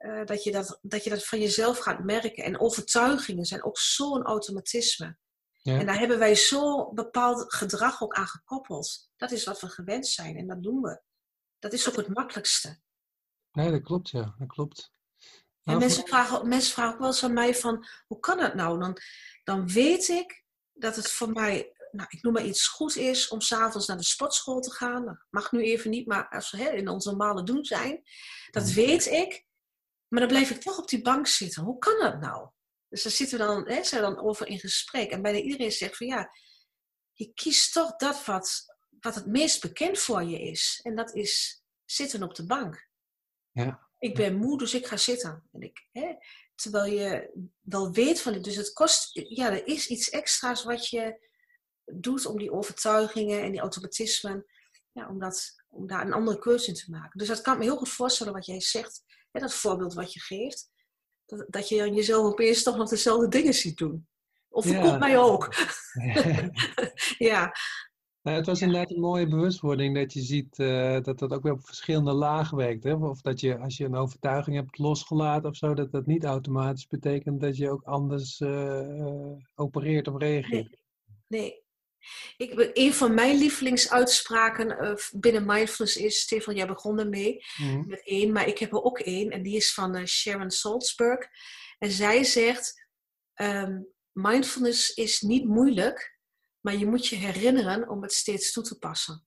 [0.00, 2.44] eh, dat, je dat, dat je dat van jezelf gaat merken.
[2.44, 5.16] En overtuigingen zijn ook zo'n automatisme.
[5.62, 5.78] Ja.
[5.78, 9.10] En daar hebben wij zo bepaald gedrag ook aan gekoppeld.
[9.16, 11.02] Dat is wat we gewend zijn en dat doen we.
[11.58, 12.80] Dat is ook het makkelijkste.
[13.52, 14.34] Nee, dat klopt, ja.
[14.38, 14.92] Dat klopt.
[15.18, 15.28] En
[15.62, 18.78] Nou, mensen vragen, mensen vragen ook wel eens aan mij van, hoe kan dat nou?
[18.78, 18.96] Dan,
[19.44, 23.40] dan weet ik dat het voor mij, nou, ik noem maar iets, goed is om
[23.40, 25.04] s'avonds naar de sportschool te gaan.
[25.04, 28.02] Dat mag nu even niet, maar als we hè, in ons normale doen zijn.
[28.50, 29.48] Dat weet ik,
[30.10, 31.62] maar dan blijf ik toch op die bank zitten.
[31.62, 32.50] Hoe kan dat nou?
[32.88, 35.10] Dus daar zitten we dan, hè, zijn we dan over in gesprek.
[35.10, 36.30] En bijna iedereen zegt van ja,
[37.12, 38.64] je kiest toch dat wat,
[39.00, 40.80] wat het meest bekend voor je is.
[40.82, 42.88] En dat is zitten op de bank.
[43.52, 43.88] Ja.
[43.98, 45.48] Ik ben moe, dus ik ga zitten.
[45.52, 46.14] En ik, hè,
[46.54, 48.44] terwijl je wel weet van het.
[48.44, 51.28] Dus het kost, ja, er is iets extra's wat je
[51.84, 54.46] doet om die overtuigingen en die automatismen,
[54.92, 57.18] ja, om, dat, om daar een andere keuze in te maken.
[57.18, 60.12] Dus dat kan ik me heel goed voorstellen wat jij zegt, hè, dat voorbeeld wat
[60.12, 60.70] je geeft.
[61.26, 64.08] Dat, dat je dan jezelf opeens toch nog dezelfde dingen ziet doen.
[64.48, 64.72] Of Ja.
[64.72, 65.54] voorkomt mij ook.
[67.18, 67.52] ja,
[68.22, 71.52] Nou, het was inderdaad een mooie bewustwording dat je ziet eh, dat dat ook weer
[71.52, 72.84] op verschillende lagen werkt.
[72.84, 72.94] Hè?
[72.94, 76.86] Of dat je als je een overtuiging hebt losgelaten of zo, dat dat niet automatisch
[76.86, 80.82] betekent dat je ook anders eh, eh, opereert of reageert.
[81.26, 81.62] Nee.
[82.36, 87.88] Ik, een van mijn lievelingsuitspraken eh, binnen mindfulness is, Stefan, jij begon ermee Mhm.
[87.88, 91.26] met één, maar ik heb er ook één en die is van eh, Sharon Salzberg.
[91.78, 92.86] En zij zegt,
[93.34, 93.80] ehm,
[94.12, 96.18] mindfulness is niet moeilijk,
[96.60, 99.26] maar je moet je herinneren om het steeds toe te passen.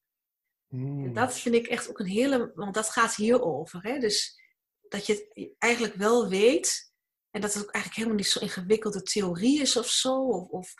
[0.68, 1.06] Mhm.
[1.06, 3.84] En dat vind ik echt ook een hele, want dat gaat hierover.
[3.84, 4.00] Hè?
[4.00, 4.42] Dus
[4.90, 6.92] dat je het eigenlijk wel weet
[7.32, 10.16] en dat het ook eigenlijk helemaal niet zo'n ingewikkelde theorie is of zo.
[10.16, 10.74] Of, of,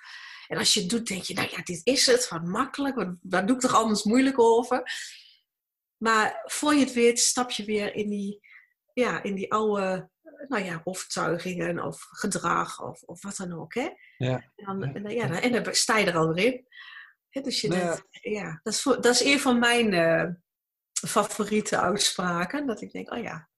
[0.48, 3.16] en als je het doet, denk je, nou ja, dit is het, wat makkelijk, wat,
[3.22, 4.84] waar doe ik toch anders moeilijk over?
[5.98, 8.40] Maar voor je het weet, stap je weer in die,
[8.94, 10.12] ja, in die oude
[10.48, 13.74] nou ja, overtuigingen of gedrag of, of wat dan ook.
[13.74, 13.90] Hè?
[14.18, 14.52] Ja.
[14.56, 14.94] En, dan, Ja.
[14.94, 16.68] en, dan- ja, dan, en dan sta je er alweer in.
[17.30, 17.86] Hè, dus je Nou ja.
[17.86, 20.30] denkt, ja, dat is, voor- dat is een van mijn eh,
[21.08, 22.68] favoriete uitspraken.
[22.68, 23.50] Dat ik denk, oh ja,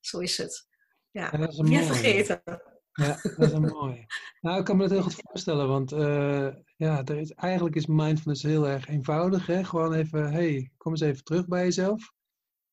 [0.00, 0.66] zo is het.
[1.10, 2.42] Ja, niet vergeten.
[2.94, 4.06] Ja, dat is een mooie.
[4.40, 7.86] Nou, ik kan me dat heel goed voorstellen, want eh, ja, er is, eigenlijk is
[7.86, 9.46] mindfulness heel erg eenvoudig.
[9.46, 9.64] Hè?
[9.64, 12.12] Gewoon even, hey, kom eens even terug bij jezelf.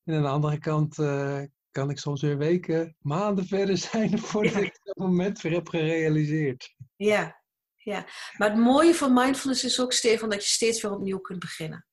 [0.04, 4.54] En aan de andere kant eh, kan ik soms weer weken, maanden verder zijn voordat
[4.54, 4.60] Ja.
[4.60, 6.76] ik dat moment weer heb gerealiseerd.
[6.96, 7.42] Ja,
[7.76, 8.06] ja.
[8.38, 11.86] Maar het mooie van mindfulness is ook, Stefan, dat je steeds weer opnieuw kunt beginnen.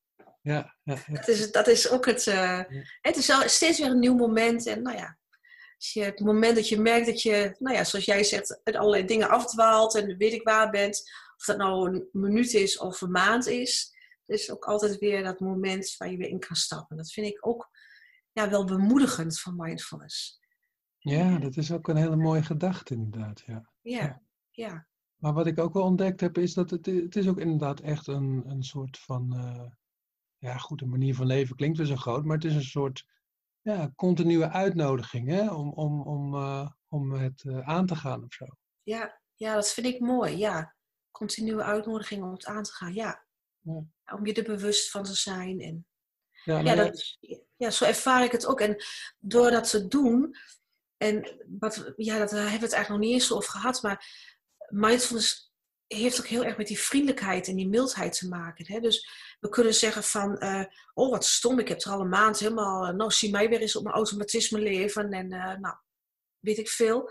[0.43, 1.15] Ja, ja, ja.
[1.15, 2.27] Dat is, dat is ook het.
[2.27, 2.61] eh,
[3.01, 4.67] Het is al steeds weer een nieuw moment.
[4.67, 5.18] En nou ja,
[5.79, 8.77] als je, het moment dat je merkt dat je, nou ja, zoals jij zegt, uit
[8.77, 11.03] allerlei dingen afdwaalt en weet ik waar bent,
[11.37, 15.41] of dat nou een minuut is of een maand is, is ook altijd weer dat
[15.41, 16.97] moment waar je weer in kan stappen.
[16.97, 17.69] Dat vind ik ook
[18.33, 20.41] ja, wel bemoedigend van mindfulness.
[20.99, 23.43] ja, dat is ook een hele mooie gedachte inderdaad.
[23.47, 23.71] Ja.
[23.81, 27.39] Ja, ja, Maar wat ik ook wel ontdekt heb, is dat het, het is ook
[27.39, 29.71] inderdaad echt een, een soort van, eh,
[30.39, 33.07] ja goed, een manier van leven klinkt weer zo groot, maar het is een soort
[33.75, 38.33] ja, continue uitnodiging hè, om, om, om, eh, om het eh, aan te gaan of
[38.33, 38.47] zo.
[38.83, 40.37] ja, ja, dat vind ik mooi.
[40.37, 40.75] Ja,
[41.11, 42.95] continue uitnodiging om het aan te gaan.
[42.95, 43.27] Ja,
[43.61, 43.85] Ja.
[44.15, 45.87] om je er bewust van te zijn en
[46.45, 47.19] Ja, Ja, dat,
[47.57, 48.61] ja, zo ervaar ik het ook.
[48.61, 48.85] En
[49.19, 50.35] door dat te doen,
[50.97, 54.07] en wat, ja, dat, daar hebben we het eigenlijk nog niet eens over gehad, maar
[54.69, 55.53] mindfulness
[55.87, 58.67] heeft ook heel erg met die vriendelijkheid en die mildheid te maken.
[58.73, 58.81] Hè?
[58.81, 62.39] Dus we kunnen zeggen van, eh, oh wat stom, ik heb er al een maand
[62.39, 65.77] helemaal, eh, nou zie mij weer eens op mijn automatisme leven en eh, nou,
[66.39, 67.11] weet ik veel.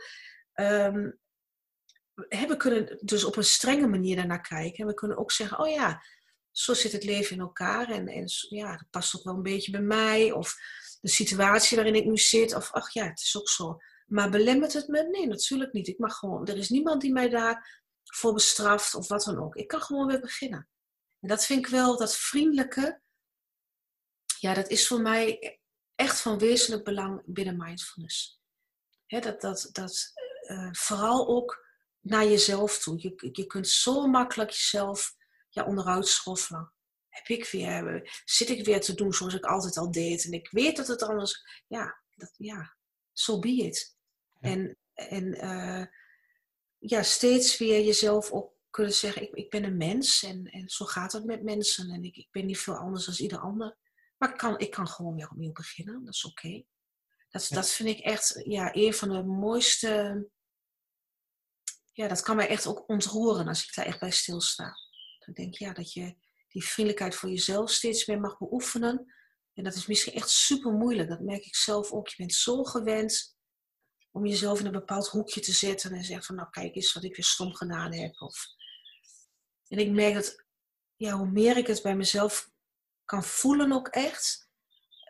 [2.13, 4.77] Hè, we kunnen dus op een strenge manier daarnaar kijken.
[4.77, 6.03] En we kunnen ook zeggen, oh ja,
[6.51, 7.89] zo zit het leven in elkaar.
[7.89, 10.31] En, en ja, dat past ook wel een beetje bij mij.
[10.31, 10.55] Of
[11.01, 12.55] de situatie waarin ik nu zit.
[12.55, 13.77] Of ach ja, het is ook zo.
[14.05, 15.03] Maar belemmert het me?
[15.03, 15.87] Nee, natuurlijk niet.
[15.87, 16.47] Ik mag gewoon.
[16.47, 19.55] Er is niemand die mij daarvoor bestraft of wat dan ook.
[19.55, 20.67] Ik kan gewoon weer beginnen.
[21.19, 23.01] En dat vind ik wel, dat vriendelijke.
[24.39, 25.59] Ja, dat is voor mij
[25.95, 28.41] echt van wezenlijk belang binnen mindfulness.
[29.07, 30.13] dat, dat, dat
[30.47, 31.65] uh, vooral ook
[31.99, 33.01] naar jezelf toe.
[33.01, 35.15] Je, je kunt zo makkelijk jezelf
[35.49, 36.73] ja, onderuit schoffelen.
[37.09, 40.25] Heb ik weer, zit ik weer te doen zoals ik altijd al deed.
[40.25, 42.77] En ik weet dat het anders, ja, dat, ja
[43.13, 43.95] so be it.
[44.39, 45.85] En, en uh,
[46.77, 50.85] ja, steeds weer jezelf op kunnen zeggen, ik, ik ben een mens en, en zo
[50.85, 51.89] gaat het met mensen.
[51.89, 53.77] En ik, ik ben niet veel anders dan ieder ander.
[54.17, 56.63] Maar ik kan, ik kan gewoon weer opnieuw beginnen, dat is oké.
[57.29, 60.25] Dat, dat vind ik echt ja, een van de mooiste
[61.93, 64.77] ja, dat kan mij echt ook ontroeren als ik daar echt bij stilsta.
[65.25, 66.15] Dan denk ik, ja, dat je
[66.47, 69.13] die vriendelijkheid voor jezelf steeds meer mag beoefenen.
[69.53, 71.09] En dat is misschien echt super moeilijk.
[71.09, 72.07] Dat merk ik zelf ook.
[72.07, 73.37] Je bent zo gewend
[74.11, 77.03] om jezelf in een bepaald hoekje te zetten en zeggen van, nou kijk eens wat
[77.03, 78.21] ik weer stom gedaan heb.
[78.21, 78.45] Of...
[79.67, 80.43] En ik merk dat,
[80.95, 82.51] ja, hoe meer ik het bij mezelf
[83.05, 84.49] kan voelen ook echt,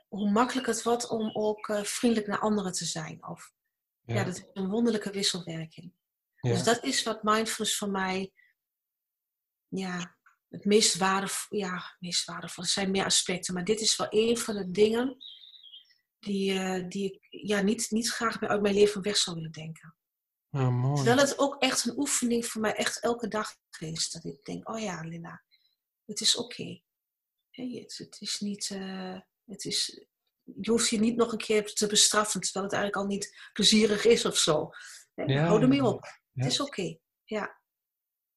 [0.08, 3.28] hoe makkelijker het wordt om ook uh, vriendelijk naar anderen te zijn.
[3.28, 3.54] Of,
[4.02, 4.16] ja.
[4.16, 5.94] ja, dat is een wonderlijke wisselwerking.
[6.42, 8.32] Dus dat is wat mindfulness voor mij
[9.68, 10.18] ja,
[10.50, 12.64] het meest waardevol, ja, meest waardevol.
[12.64, 15.18] Er zijn meer aspecten, maar dit is wel een van de dingen
[16.20, 19.97] die, uh, die ik ja, niet, niet graag uit mijn leven weg zou willen denken.
[20.58, 20.96] Oh, mooi.
[20.96, 24.10] Terwijl het ook echt een oefening voor mij echt elke dag is.
[24.10, 25.44] Dat ik denk, oh ja, Linda,
[26.06, 26.82] het is oké.
[27.52, 30.06] het, het, is niet, uh, het is,
[30.44, 34.06] je hoeft je niet nog een keer te bestraffen, terwijl het eigenlijk al niet plezierig
[34.06, 34.70] is of zo.
[35.14, 36.20] Ja, Hou ermee op.
[36.34, 36.98] Het is oké.
[37.24, 37.62] Ja.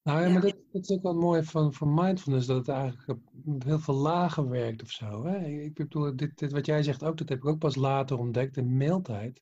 [0.03, 3.09] Nou ja, maar dat, dat, is ook wel mooi van, van mindfulness, dat het eigenlijk
[3.09, 5.25] op heel veel lagen werkt of zo.
[5.25, 5.47] Hè?
[5.47, 8.57] Ik bedoel, dit, dit wat jij zegt ook, dat heb ik ook pas later ontdekt
[8.57, 9.41] in mailtijd.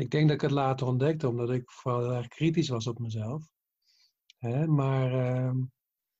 [0.00, 3.48] Ik denk dat ik het later ontdekte, omdat ik vooral erg kritisch was op mezelf.
[4.38, 4.66] Hè?
[4.66, 5.54] Maar uh,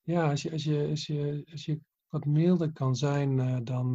[0.01, 3.93] ja, als je, als, je, als, je, als je wat milder kan zijn, uh, dan.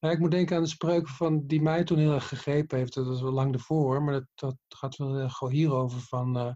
[0.00, 2.94] Ja, ik moet denken aan de spreuk van, die mij toen heel erg gegrepen heeft.
[2.94, 6.52] Dat was wel lang ervoor, maar dat, dat gaat wel heel hierover van uh,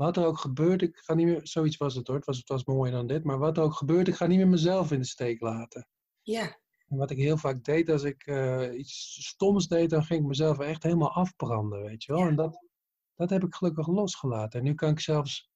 [0.00, 2.48] wat er ook gebeurt, ik ga niet meer, zoiets was het hoor, het was, het
[2.48, 4.98] was mooier dan dit, maar wat er ook gebeurt, ik ga niet meer mezelf in
[4.98, 5.88] de steek laten.
[6.22, 6.59] Ja.
[6.90, 10.26] En wat ik heel vaak deed, als ik uh, iets stoms deed, dan ging ik
[10.26, 12.26] mezelf echt helemaal afbranden, weet je wel.
[12.26, 12.66] En dat,
[13.14, 14.58] dat heb ik gelukkig losgelaten.
[14.58, 15.50] En nu kan ik zelfs,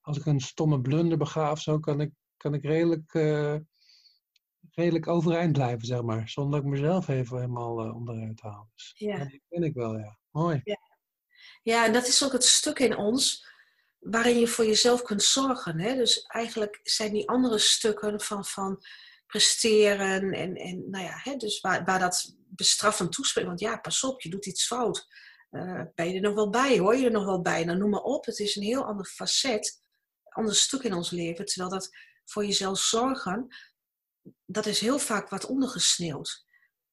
[0.00, 3.56] als ik een stomme blunder bega of zo, kan ik, kan ik redelijk, uh,
[4.70, 6.28] redelijk overeind blijven, zeg maar.
[6.28, 8.70] Zonder dat ik mezelf even helemaal uh, onderuit haal.
[8.74, 9.18] Dus ja.
[9.18, 10.18] dat ben ik wel, ja.
[10.30, 10.60] Mooi.
[10.64, 10.78] Ja.
[11.62, 13.48] ja, en dat is ook het stuk in ons
[13.98, 15.80] waarin je voor jezelf kunt zorgen.
[15.80, 15.94] Hè?
[15.94, 18.80] Dus eigenlijk zijn die andere stukken van, van
[19.30, 23.48] presteren en, en nou ja, hè, dus waar, waar dat bestraffend toespreekt.
[23.48, 25.06] Want ja, pas op, je doet iets fout.
[25.50, 26.78] Uh, ben je er nog wel bij?
[26.78, 27.64] Hoor je er nog wel bij?
[27.64, 28.24] Nou, noem maar op.
[28.24, 29.82] Het is een heel ander facet,
[30.22, 31.44] ander stuk in ons leven.
[31.44, 31.88] Terwijl dat
[32.24, 33.56] voor jezelf zorgen,
[34.46, 36.44] dat is heel vaak wat ondergesneeuwd.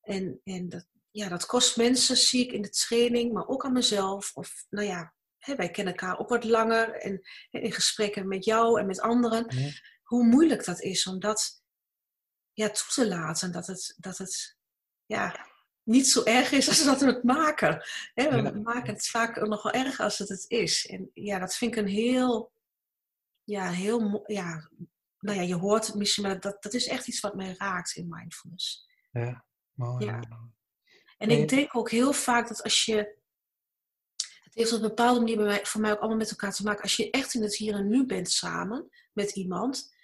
[0.02, 3.74] En, en dat, ja, dat kost mensen, zie ik in de training, maar ook aan
[3.74, 4.32] mezelf.
[4.34, 5.14] Of nou ja,
[5.56, 9.74] wij kennen elkaar ook wat langer en in gesprekken met jou en met anderen,
[10.04, 11.62] hoe moeilijk dat is om dat
[12.58, 13.52] ja, toe te laten.
[13.52, 14.58] Dat het, dat het
[15.06, 15.48] ja,
[15.84, 17.84] niet zo erg is als dat we het maken.
[18.14, 20.88] we maken het vaak nog wel erger als het het is.
[20.88, 22.52] En ja, dat vind ik een heel,
[23.44, 24.70] ja, heel, ja,
[25.20, 27.96] nou ja, je hoort het misschien, maar dat, dat is echt iets wat mij raakt
[27.96, 28.88] in mindfulness.
[29.12, 30.06] Ja, mooi.
[30.06, 30.20] Ja.
[31.18, 33.16] En ik denk ook heel vaak dat als je
[34.54, 36.82] heeft op een bepaalde manier bij mij, voor mij ook allemaal met elkaar te maken.
[36.82, 39.96] Als je echt in het hier en nu bent samen met iemand,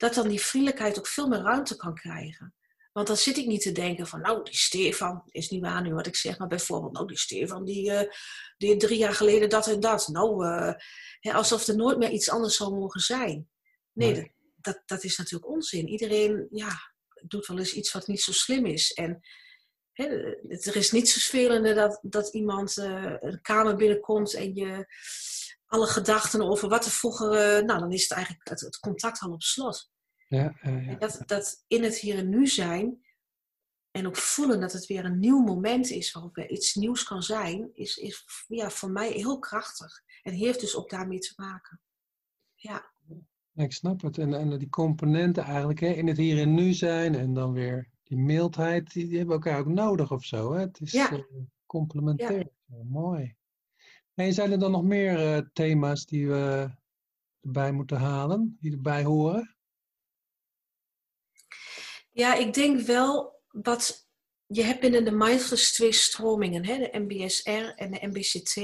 [0.00, 2.54] dat dan die vriendelijkheid ook veel meer ruimte kan krijgen.
[2.92, 5.94] Want dan zit ik niet te denken van, nou, die Stefan, is niet waar nu
[5.94, 8.02] wat ik zeg, maar bijvoorbeeld, nou, die Stefan, die, uh,
[8.56, 10.08] die drie jaar geleden dat en dat.
[10.08, 10.72] Nou, uh,
[11.20, 13.48] hè, alsof er nooit meer iets anders zou mogen zijn.
[13.92, 14.22] Nee, nee.
[14.56, 15.88] Dat, dat, dat, is natuurlijk onzin.
[15.88, 18.92] Iedereen, ja, doet wel eens iets wat niet zo slim is.
[18.92, 19.20] En
[20.48, 24.86] er is niets vervelender dat, dat iemand uh, een kamer binnenkomt en je
[25.70, 27.32] alle gedachten over wat er vroeger.
[27.32, 29.90] Uh, nou, dan is het eigenlijk het, het contact al op slot.
[30.28, 30.94] Ja, ja.
[30.94, 33.04] Dat, dat in het hier en nu zijn
[33.90, 37.22] en ook voelen dat het weer een nieuw moment is waarop er iets nieuws kan
[37.22, 40.02] zijn, is, is ja, voor mij heel krachtig.
[40.22, 41.80] En heeft dus ook daarmee te maken.
[42.54, 42.92] Ja.
[43.54, 44.18] Ik snap het.
[44.18, 47.90] En, en die componenten eigenlijk hè, in het hier en nu zijn en dan weer
[48.02, 50.52] die mildheid, die, die, hebben elkaar ook nodig of zo.
[50.52, 50.60] Hè?
[50.60, 51.12] Het is ja.
[51.12, 51.20] uh,
[51.66, 52.48] complementair.
[52.66, 52.82] Ja.
[52.84, 53.36] Mooi.
[54.20, 56.70] En zijn er dan nog meer uh, thema's die we
[57.40, 59.56] erbij moeten halen, die erbij horen?
[62.10, 64.08] Ja, ik denk wel wat
[64.46, 66.78] je hebt binnen de mindfulness twee stromingen, hè?
[66.78, 68.56] de MBSR en de MBCT.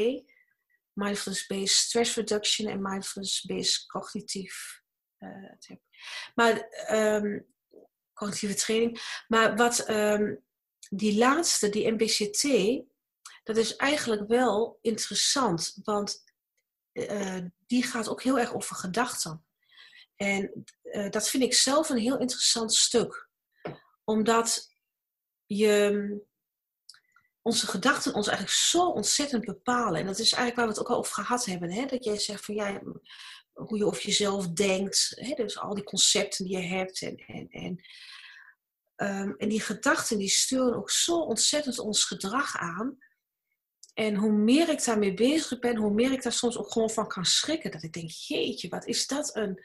[0.92, 4.80] Mindfulness-based stress reduction en mindfulness-based cognitief.
[5.18, 5.76] Uh,
[6.34, 7.46] maar um,
[8.12, 9.22] cognitieve training.
[9.28, 10.44] Maar wat um,
[10.88, 12.42] die laatste, die MBCT,
[13.46, 16.24] dat is eigenlijk wel interessant, want
[16.92, 19.46] uh, die gaat ook heel erg over gedachten.
[20.16, 23.28] En uh, dat vind ik zelf een heel interessant stuk,
[24.04, 24.74] omdat
[25.44, 26.20] je,
[27.42, 30.00] onze gedachten ons eigenlijk zo ontzettend bepalen.
[30.00, 31.72] En dat is eigenlijk waar we het ook al over gehad hebben.
[31.72, 31.86] Hè?
[31.86, 32.82] Dat jij zegt van ja,
[33.52, 35.12] hoe je over jezelf denkt.
[35.14, 35.34] Hè?
[35.34, 37.02] Dus al die concepten die je hebt.
[37.02, 37.84] En, en, en,
[38.96, 42.98] um, en die gedachten die sturen ook zo ontzettend ons gedrag aan.
[43.96, 47.08] En hoe meer ik daarmee bezig ben, hoe meer ik daar soms ook gewoon van
[47.08, 47.70] kan schrikken.
[47.70, 49.64] Dat ik denk, jeetje, wat is dat een,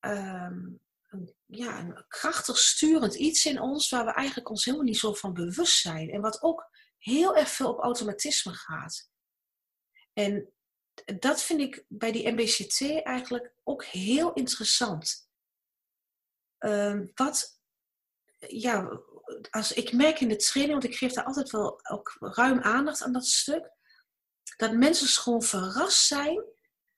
[0.00, 4.98] um, een, ja, een krachtig sturend iets in ons waar we eigenlijk ons helemaal niet
[4.98, 6.10] zo van bewust zijn.
[6.10, 9.10] En wat ook heel erg veel op automatisme gaat.
[10.12, 10.52] En
[11.18, 15.28] dat vind ik bij die MBCT eigenlijk ook heel interessant.
[16.58, 17.60] Uh, wat,
[18.38, 19.00] ja,
[19.50, 23.02] als ik merk in de training, want ik geef daar altijd wel ook ruim aandacht
[23.02, 23.70] aan dat stuk,
[24.56, 26.44] dat mensen gewoon verrast zijn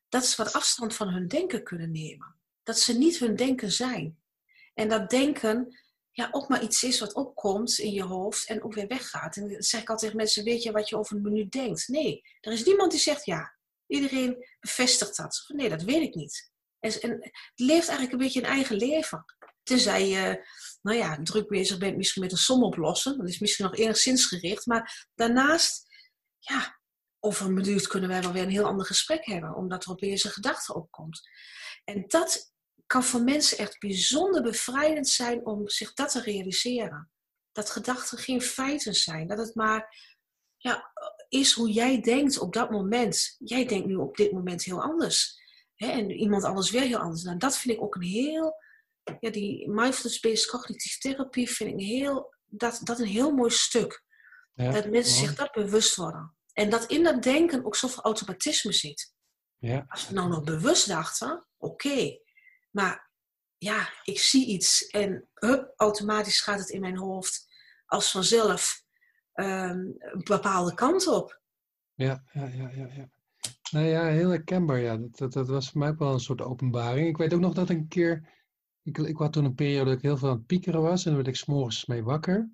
[0.08, 2.36] dat ze wat afstand van hun denken kunnen nemen.
[2.62, 4.20] Dat ze niet hun denken zijn.
[4.74, 5.78] En dat denken
[6.12, 9.36] ja, ook maar iets is wat opkomt in je hoofd en ook weer weggaat.
[9.36, 11.88] En dan zeg ik altijd tegen mensen, weet je wat je over een minuut denkt?
[11.88, 13.54] Nee, er is niemand die zegt ja.
[13.86, 15.44] Iedereen bevestigt dat.
[15.48, 16.50] Nee, dat weet ik niet.
[16.80, 19.24] En, en het leeft eigenlijk een beetje een eigen leven.
[19.62, 20.46] Tenzij je,
[20.82, 23.18] nou ja, druk bezig bent misschien met een som oplossen.
[23.18, 24.66] Dat is misschien nog enigszins gericht.
[24.66, 25.86] Maar daarnaast,
[26.38, 26.80] ja,
[27.20, 29.54] over een minuut kunnen wij wel weer een heel ander gesprek hebben.
[29.54, 31.20] Omdat er opeens een gedachte opkomt.
[31.84, 32.52] En dat
[32.86, 37.10] kan voor mensen echt bijzonder bevrijdend zijn om zich dat te realiseren.
[37.52, 39.26] Dat gedachten geen feiten zijn.
[39.26, 40.10] Dat het maar
[40.56, 40.92] ja,
[41.28, 43.36] is hoe jij denkt op dat moment.
[43.38, 45.40] Jij denkt nu op dit moment heel anders.
[45.74, 45.86] Hè?
[45.86, 47.22] En iemand anders weer heel anders.
[47.22, 48.54] Nou, dat vind ik ook een heel...
[49.20, 54.04] Ja, die mindfulness-based cognitieve therapie vind ik heel, dat, dat een heel mooi stuk.
[54.54, 56.36] Ja, dat mensen zich dat bewust worden.
[56.52, 59.14] En dat in dat denken ook zoveel automatisme zit.
[59.58, 59.84] Ja.
[59.88, 62.18] Als we nou nog bewust dachten, oké,
[62.70, 63.10] maar
[63.58, 67.46] ja, ik zie iets en hup, automatisch gaat het in mijn hoofd
[67.86, 68.84] als vanzelf
[69.34, 71.40] um, een bepaalde kant op.
[71.94, 72.86] Ja, ja, ja, ja.
[72.86, 73.08] ja.
[73.70, 74.78] Nou ja, heel herkenbaar.
[74.78, 74.96] Ja.
[74.96, 77.08] Dat, dat, dat, was voor mij ook wel een soort openbaring.
[77.08, 78.28] Ik weet ook nog dat een keer,
[78.82, 81.12] ik, ik had toen een periode dat ik heel veel aan het piekeren was en
[81.12, 82.50] dan werd ik s'morgens mee wakker.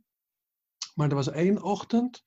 [0.94, 2.22] Maar er was één ochtend,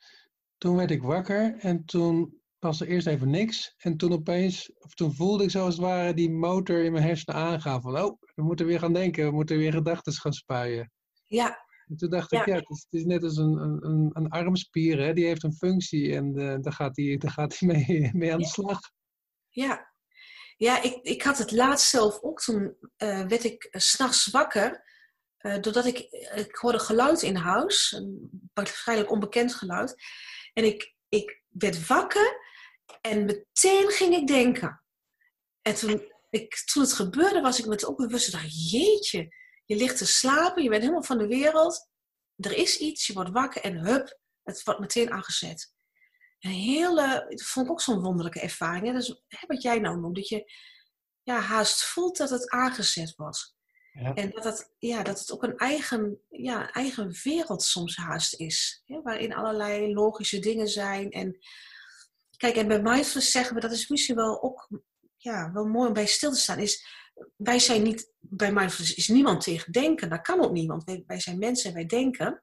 [0.57, 3.73] toen werd ik wakker en toen was er eerst even niks.
[3.77, 7.35] En toen opeens, of toen voelde ik zoals het ware die motor in mijn hersenen
[7.35, 7.81] aangaan.
[7.81, 9.25] Van, oh, we moeten weer gaan denken.
[9.25, 10.91] We moeten weer gedachten gaan spuien.
[11.25, 11.57] Ja.
[11.87, 14.99] En toen dacht ik, ja, het is, het is, net als een, een, een armspier.
[14.99, 15.13] Hè?
[15.13, 18.39] Die heeft een functie en uh, daar gaat hij daar gaat hij mee, mee aan
[18.39, 18.79] de slag.
[19.49, 19.90] Ja.
[20.61, 22.41] Ja, ik, ik had het laatst zelf ook.
[22.41, 24.83] Toen uh, werd ik uh, s'nachts wakker.
[25.61, 25.97] doordat ik,
[26.35, 27.91] ik hoorde geluid in huis.
[27.91, 29.95] Een waarschijnlijk onbekend geluid.
[30.53, 32.39] En ik, ik werd wakker
[33.01, 34.83] en meteen ging ik denken.
[35.61, 38.37] En toen, ik, toen het gebeurde, was ik me ook bewust.
[38.47, 41.89] Jeetje, je ligt te slapen, je bent helemaal van de wereld.
[42.35, 45.73] Er is iets, je wordt wakker en hup, het wordt meteen aangezet.
[46.41, 48.85] Een hele, dat vond ik ook zo'n wonderlijke ervaring.
[48.85, 48.93] Hè?
[48.93, 50.51] Dus, wat jij nou noemt, dat je
[51.23, 53.55] ja, haast voelt dat het aangezet wordt.
[53.91, 54.13] Ja.
[54.13, 58.81] En dat het, ja, dat het ook een eigen, ja, eigen wereld soms haast is.
[58.85, 59.01] Hè?
[59.01, 61.11] Waarin allerlei logische dingen zijn.
[61.11, 61.39] En
[62.41, 64.69] Kijk, en bij mindfulness zeggen we, dat is misschien wel ook
[65.17, 66.85] ja, wel mooi om bij stil te staan, is
[67.35, 70.09] wij zijn niet, bij mindfulness is niemand tegen denken.
[70.09, 70.83] Dat kan ook niemand.
[70.83, 72.41] Wij, wij zijn mensen en wij denken.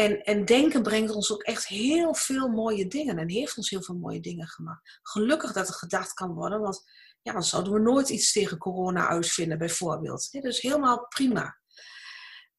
[0.00, 3.82] En, en denken brengt ons ook echt heel veel mooie dingen en heeft ons heel
[3.82, 4.98] veel mooie dingen gemaakt.
[5.02, 6.82] Gelukkig dat er gedacht kan worden, want
[7.22, 10.30] ja, dan zouden we nooit iets tegen corona uitvinden, bijvoorbeeld.
[10.30, 11.58] Dus helemaal prima.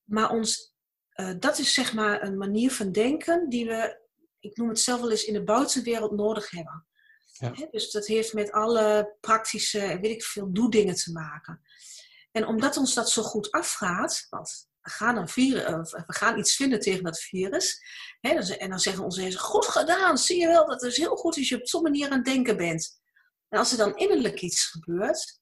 [0.03, 0.73] Maar ons,
[1.15, 3.99] uh, dat is zeg maar een manier van denken die we
[4.41, 6.85] ik noem het zelf wel eens, in de buitenwereld nodig hebben.
[7.31, 7.67] Ja.
[7.71, 11.61] dus dat heeft met alle praktische, weet ik veel, doedingen te maken.
[12.31, 16.79] En omdat ons dat zo goed afgaat, want gaan, een virus, we gaan iets vinden
[16.79, 17.81] tegen dat virus.
[18.21, 21.49] en dan zeggen onze hersenen, goed gedaan, zie je wel, dat is heel goed als
[21.49, 22.99] je op zo'n manier aan het denken bent.
[23.47, 25.39] En als er dan innerlijk iets gebeurt,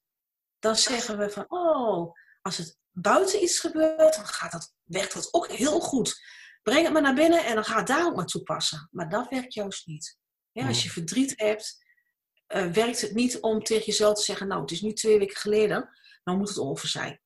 [0.58, 2.12] dan zeggen we van, oh,
[2.42, 6.20] als het buiten iets gebeurt, dan gaat dat, werkt dat ook heel goed.
[6.62, 8.88] Breng het maar naar binnen en dan ga het daar ook maar toepassen.
[8.90, 10.18] Maar dat werkt juist niet.
[10.52, 11.84] Als je verdriet hebt,
[12.48, 15.36] uh, werkt het niet om tegen jezelf te zeggen: Nou, het is nu twee weken
[15.36, 15.90] geleden,
[16.24, 17.20] nou moet het over zijn.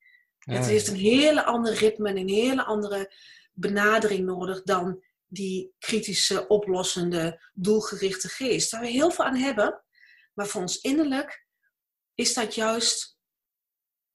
[0.44, 3.12] Het heeft een hele andere ritme en een hele andere
[3.52, 8.70] benadering nodig dan die kritische, oplossende, doelgerichte geest.
[8.70, 9.84] Waar we heel veel aan hebben,
[10.34, 11.46] maar voor ons innerlijk
[12.14, 13.18] is dat juist,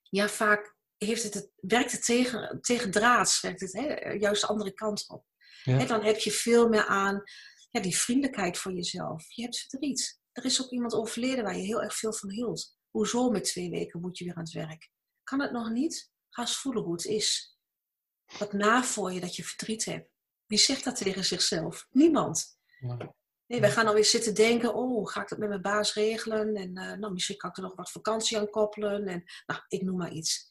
[0.02, 4.48] ja, vaak heeft het, het werkt het tegen, tegen draads, werkt het hè, juist de
[4.48, 5.26] andere kant op.
[5.64, 7.24] Hè, dan heb je veel meer aan
[7.70, 9.26] ja, die vriendelijkheid voor jezelf.
[9.36, 10.20] Je hebt verdriet.
[10.32, 12.78] Er is ook iemand overleden waar je heel erg veel van hield.
[12.90, 14.90] Hoezo met twee weken moet je weer aan het werk?
[15.24, 16.12] Kan het nog niet?
[16.30, 17.58] Ga eens voelen hoe het is.
[18.38, 20.10] Wat na voor je dat je verdriet hebt.
[20.46, 21.88] Wie zegt dat tegen zichzelf?
[21.90, 22.58] Niemand.
[23.46, 26.56] Nee, wij gaan alweer zitten denken, oh, ga ik dat met mijn baas regelen?
[26.56, 29.08] En uh, nou, misschien kan ik er nog wat vakantie aan koppelen.
[29.08, 30.48] En nou, ik noem maar iets.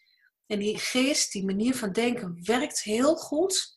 [0.46, 3.76] En die geest, die manier van denken, werkt heel goed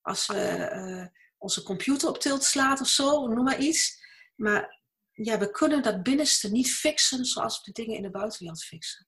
[0.00, 1.06] als we uh,
[1.38, 4.02] onze computer op tilt slaat of zo, noem maar iets.
[4.34, 4.82] Maar
[5.12, 9.06] ja, we kunnen dat binnenste niet fixen zoals we de dingen in de buitenwereld fixen.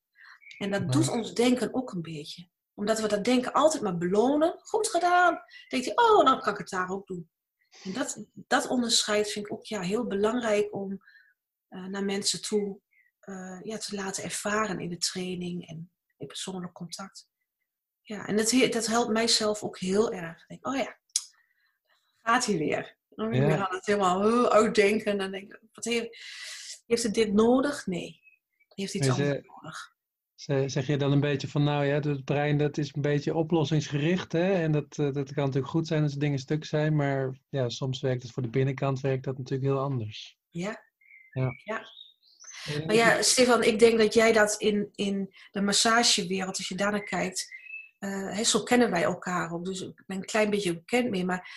[0.59, 2.49] En dat doet ons denken ook een beetje.
[2.75, 4.59] Omdat we dat denken altijd maar belonen.
[4.59, 5.35] Goed gedaan.
[5.35, 7.31] Dan denkt hij, oh, dan kan ik het daar ook doen.
[7.83, 11.03] En dat, dat onderscheid vind ik ook ja, heel belangrijk om
[11.71, 12.81] uh, naar mensen toe
[13.25, 17.29] uh, ja, te laten ervaren in de training en in persoonlijk contact.
[18.03, 20.41] Ja, en dat, dat helpt mijzelf ook heel erg.
[20.41, 20.99] Ik denk, oh ja,
[22.17, 22.97] gaat hij weer.
[23.09, 25.13] Dan ben ik het helemaal uitdenken.
[25.13, 26.09] En dan denk ik, wat heeft,
[26.87, 27.87] heeft het dit nodig?
[27.87, 28.21] Nee.
[28.69, 29.96] Heeft iets anders nodig.
[30.67, 34.33] Zeg je dan een beetje van, nou ja, het brein dat is een beetje oplossingsgericht.
[34.33, 34.53] Hè?
[34.53, 36.97] En dat, eh, dat kan natuurlijk goed zijn als dingen stuk zijn.
[36.97, 40.39] Maar ja, soms werkt het voor de binnenkant werkt dat natuurlijk heel anders.
[40.51, 40.85] Ja.
[41.31, 41.53] Ja.
[41.65, 41.89] ja.
[42.87, 46.91] Maar ja, Stefan, ik denk dat jij dat in, in de massagewereld, als je daar
[46.91, 47.55] naar kijkt,
[47.99, 49.65] uh, zo kennen wij elkaar ook.
[49.65, 51.25] Dus ik ben een klein beetje bekend mee.
[51.25, 51.51] Maar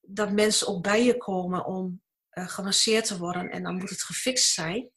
[0.00, 2.02] dat mensen ook bij je komen om
[2.32, 4.90] uh, gemasseerd te worden en dan moet het gefixt zijn.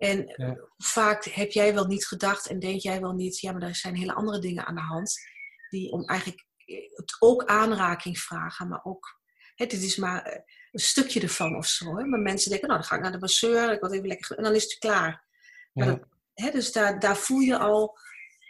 [0.00, 0.34] En
[0.76, 3.96] vaak heb jij wel niet gedacht en denk jij wel niet, ja, maar er zijn
[3.96, 5.20] hele andere dingen aan de hand.
[5.68, 6.46] Die om eigenlijk
[6.94, 9.20] het ook aanraking vragen, maar ook,
[9.54, 10.40] hè, dit is maar eh,
[10.72, 11.96] een stukje ervan of zo.
[11.96, 12.04] Hè.
[12.04, 14.42] Maar mensen denken, nou dan ga ik naar de masseur, ik word even lekker, en
[14.42, 15.24] dan is het klaar.
[15.72, 16.00] Maar
[16.34, 17.98] hè, dus daar, daar voel je al,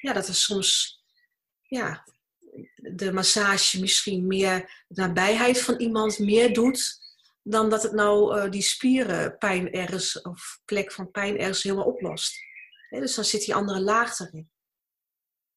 [0.00, 1.02] ja, dat er soms,
[1.62, 2.04] ja,
[2.74, 6.98] de massage misschien meer de nabijheid van iemand meer doet
[7.42, 12.38] dan dat het nou uh, die spierenpijn ergens of plek van pijn ergens helemaal oplost.
[12.88, 14.50] dus dan zit die andere laag erin.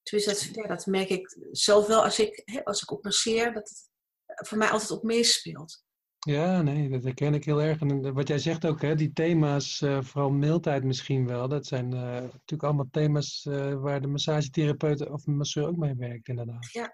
[0.04, 3.70] Dus dat, ja, dat merk ik zelf wel als ik, als ik ook masseer, dat
[3.70, 5.84] het voor mij altijd ook meespeelt.
[6.20, 7.80] Ja, nee, dat herken ik heel erg.
[7.80, 11.94] En wat jij zegt ook, hè, die thema's, uh, vooral mildheid misschien wel, dat zijn
[11.94, 13.44] uh, natuurlijk allemaal thema's
[13.80, 16.72] waar de massagetherapeut of masseur ook mee werkt, inderdaad.
[16.72, 16.94] Ja.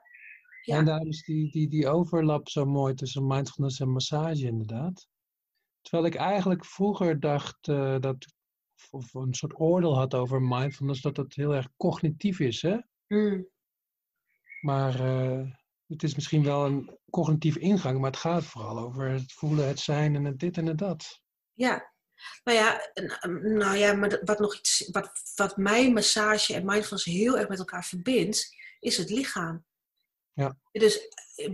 [0.61, 0.77] Ja.
[0.77, 5.07] En daarom is die, die, die overlap zo mooi tussen mindfulness en massage, inderdaad.
[5.81, 7.65] Terwijl ik eigenlijk vroeger dacht
[8.01, 8.25] dat,
[8.89, 12.77] of een soort oordeel had over mindfulness, dat het heel erg cognitief is, hè?
[13.07, 13.47] Mm.
[14.61, 14.93] Maar
[15.87, 19.79] het is misschien wel een cognitieve ingang, maar het gaat vooral over het voelen, het
[19.79, 21.21] zijn en het dit en het dat.
[21.53, 21.93] Ja,
[22.43, 22.91] nou ja,
[23.41, 27.59] nou ja maar wat, nog iets, wat, wat mij massage en mindfulness heel erg met
[27.59, 29.65] elkaar verbindt, is het lichaam.
[30.39, 30.57] Ja.
[30.71, 30.99] Dus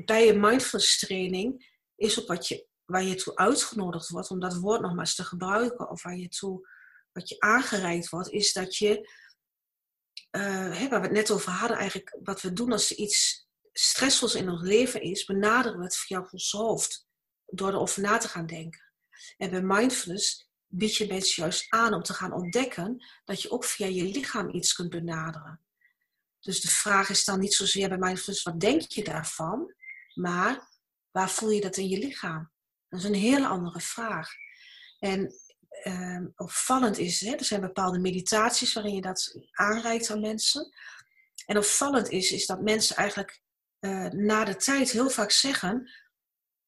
[0.06, 4.56] bij een mindfulness training is ook wat je, waar je toe uitgenodigd wordt om dat
[4.56, 6.68] woord nog maar eens te gebruiken, of waar je toe,
[7.12, 9.10] wat je aangereikt wordt, is dat je,
[10.30, 14.36] hè, waar we het net over hadden, eigenlijk wat we doen als er iets stressvol
[14.36, 17.08] in ons leven is, benaderen we het via ons hoofd.
[17.46, 18.82] Door erover na te gaan denken.
[19.38, 23.64] En bij mindfulness bied je mensen juist aan om te gaan ontdekken dat je ook
[23.64, 25.65] via je lichaam iets kunt benaderen.
[26.46, 29.74] Dus de vraag is dan niet zozeer bij mindfulness, wat denk je daarvan?
[30.14, 30.70] Maar
[31.12, 32.52] waar voel je dat in je lichaam?
[32.90, 34.30] Dat is een hele andere vraag.
[35.00, 35.34] En
[35.84, 40.74] uh, opvallend is, hè, er zijn bepaalde meditaties waarin je dat aanreikt aan mensen.
[41.46, 43.42] En opvallend is, is dat mensen eigenlijk
[43.80, 45.92] uh, na de tijd heel vaak zeggen.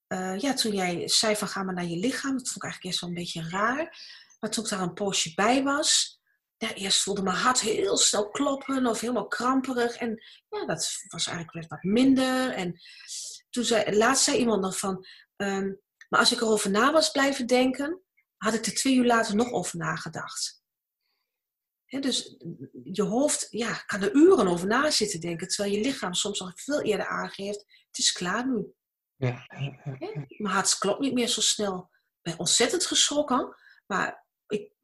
[0.07, 2.83] Uh, ja, toen jij zei van ga maar naar je lichaam, dat vond ik eigenlijk
[2.83, 3.97] eerst wel een beetje raar.
[4.39, 6.16] Maar toen ik daar een poosje bij was,
[6.57, 9.95] ja, eerst voelde mijn hart heel snel kloppen of helemaal kramperig.
[9.95, 12.51] En ja, dat was eigenlijk wat minder.
[12.51, 12.79] En
[13.49, 15.05] toen zei, laatst zei iemand nog van,
[15.35, 18.01] um, maar als ik erover na was blijven denken,
[18.37, 20.57] had ik er twee uur later nog over nagedacht
[21.89, 22.35] dus
[22.83, 26.51] je hoofd ja, kan er uren over na zitten denken, terwijl je lichaam soms al
[26.55, 28.73] veel eerder aangeeft, het is klaar nu.
[29.15, 29.45] Ja,
[30.37, 31.89] Mijn hart klopt niet meer zo snel.
[31.91, 33.55] Ik ben ontzettend geschrokken,
[33.85, 34.26] maar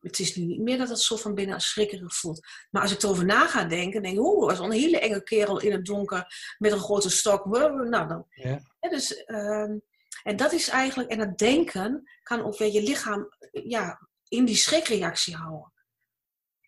[0.04, 2.47] het is nu niet meer dat het zo van binnen schrikkerig voelt.
[2.72, 5.60] Maar als ik erover na ga denken, denk ik, oeh, was een hele enge kerel
[5.60, 7.45] in het donker met een grote stok.
[7.45, 8.26] Nou, dan.
[8.30, 8.60] Ja.
[8.80, 9.82] dus, um,
[10.24, 14.56] en dat is eigenlijk, en dat denken kan ook weer je lichaam ja, in die
[14.56, 15.74] schrikreactie houden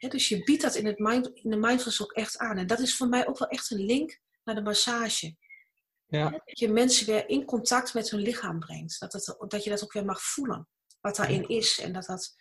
[0.09, 2.57] dus je biedt dat in, het mind, in de mindfulness ook echt aan.
[2.57, 5.35] En dat is voor mij ook wel echt een link naar de massage.
[6.05, 6.29] Ja.
[6.29, 8.99] Dat je mensen weer in contact met hun lichaam brengt.
[8.99, 10.67] Dat, het, dat je dat ook weer mag voelen.
[11.01, 11.79] Wat daarin is.
[11.79, 12.35] En dat, dat,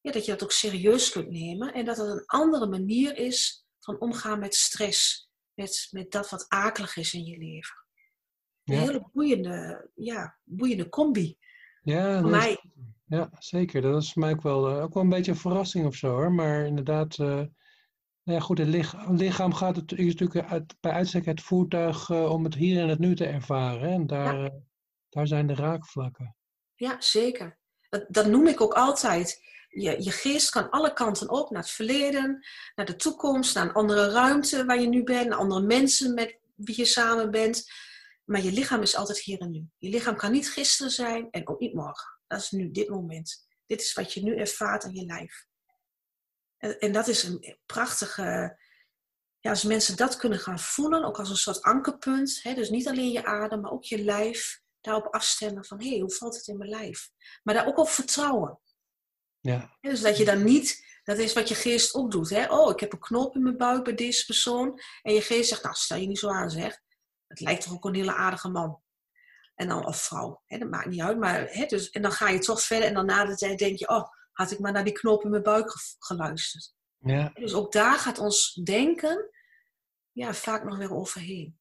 [0.00, 1.74] ja, dat je dat ook serieus kunt nemen.
[1.74, 5.28] En dat het een andere manier is van omgaan met stress.
[5.54, 7.76] Met, met dat wat akelig is in je leven.
[8.64, 8.80] Een Ja.
[8.80, 11.36] hele boeiende, ja, boeiende combi.
[11.82, 12.60] Ja, Voor dat is- mij.
[13.18, 13.82] ja, zeker.
[13.82, 16.08] Dat is voor mij ook wel, eh, ook wel een beetje een verrassing of zo
[16.08, 16.32] hoor.
[16.32, 20.92] Maar inderdaad, eh, nou ja, goed, het lichaam, lichaam gaat het, is natuurlijk uit, bij
[20.92, 23.80] uitstek het voertuig eh, om het hier en het nu te ervaren.
[23.88, 23.94] hè.
[23.94, 24.50] En daar,
[25.08, 26.36] daar zijn de raakvlakken.
[26.74, 27.58] Ja, zeker.
[27.88, 29.42] Dat, dat noem ik ook altijd.
[29.72, 33.72] Je, je geest kan alle kanten op, naar het verleden, naar de toekomst, naar een
[33.72, 37.64] andere ruimte waar je nu bent, naar andere mensen met wie je samen bent.
[38.24, 39.68] Maar je lichaam is altijd hier en nu.
[39.78, 42.18] Je lichaam kan niet gisteren zijn en ook niet morgen.
[42.26, 43.46] Dat is nu dit moment.
[43.66, 45.46] Dit is wat je nu ervaart aan je lijf.
[46.56, 48.58] En, en dat is een prachtige.
[49.38, 52.40] Ja, als mensen dat kunnen gaan voelen, ook als een soort ankerpunt.
[52.42, 54.60] Hè, dus niet alleen je adem, maar ook je lijf.
[54.80, 57.10] Daarop afstemmen van, hé, hey, hoe valt het in mijn lijf?
[57.42, 58.60] Maar daar ook op vertrouwen.
[59.40, 62.30] Ja, Dus dat je dan niet, dat is wat je geest ook doet.
[62.30, 62.46] Hè?
[62.46, 64.80] Oh, ik heb een knop in mijn buik bij deze persoon.
[65.02, 66.78] En je geest zegt, nou, stel je niet zo aan zeg.
[67.26, 68.82] Het lijkt toch ook een hele aardige man.
[69.54, 70.58] En dan, of vrouw, hè?
[70.58, 71.18] dat maakt niet uit.
[71.18, 73.78] Maar, hè, dus, en dan ga je toch verder en dan na de tijd denk
[73.78, 76.72] je, oh, had ik maar naar die knop in mijn buik ge- geluisterd.
[76.98, 79.30] ja, Dus ook daar gaat ons denken
[80.12, 81.58] ja, vaak nog weer overheen.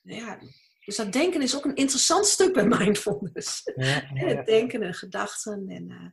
[0.00, 0.38] Ja,
[0.84, 3.62] dus dat denken is ook een interessant stuk bij mindfulness.
[3.74, 5.68] ja, denken en gedachten.
[5.68, 6.06] En, eh,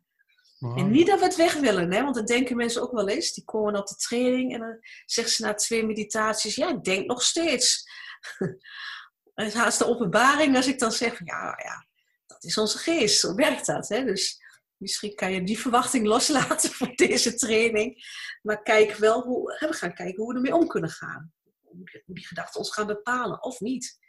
[0.62, 2.04] En niet dat we het weg willen, hè?
[2.04, 3.34] want dat denken mensen ook wel eens.
[3.34, 7.08] Die komen op de training en dan zeggen ze na twee meditaties: Ja, ik denk
[7.08, 7.90] nog steeds.
[9.34, 11.88] het is haast de openbaring als ik dan zeg: van, Ja, ja,
[12.26, 13.90] dat is onze geest, zo werkt dat.
[13.90, 14.04] Hè?
[14.04, 14.42] Dus
[14.78, 18.04] misschien kan je die verwachting loslaten voor deze training.
[18.42, 21.34] Maar kijk wel hoe, we gaan kijken hoe we ermee om kunnen gaan.
[21.62, 24.00] Hoe die, hoe die gedachten ons gaan bepalen of niet.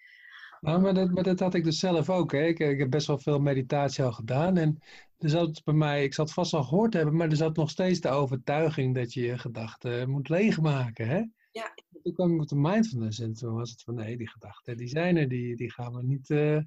[0.61, 2.32] Nou, maar dat, maar dat had ik dus zelf ook.
[2.32, 2.44] Hè.
[2.44, 4.57] Ik, ik heb best wel veel meditatie al gedaan.
[4.57, 4.82] En
[5.23, 7.70] er zat bij mij, ik zal het vast al gehoord hebben, maar er zat nog
[7.70, 11.07] steeds de overtuiging dat je je gedachten moet leegmaken.
[11.09, 11.23] Hè?
[11.53, 11.75] Ja.
[12.03, 14.89] Toen kwam ik op de mindfulness en toen was het van nee, die gedachten die
[14.89, 16.31] zijn er, die, die gaan we niet.
[16.31, 16.59] eh,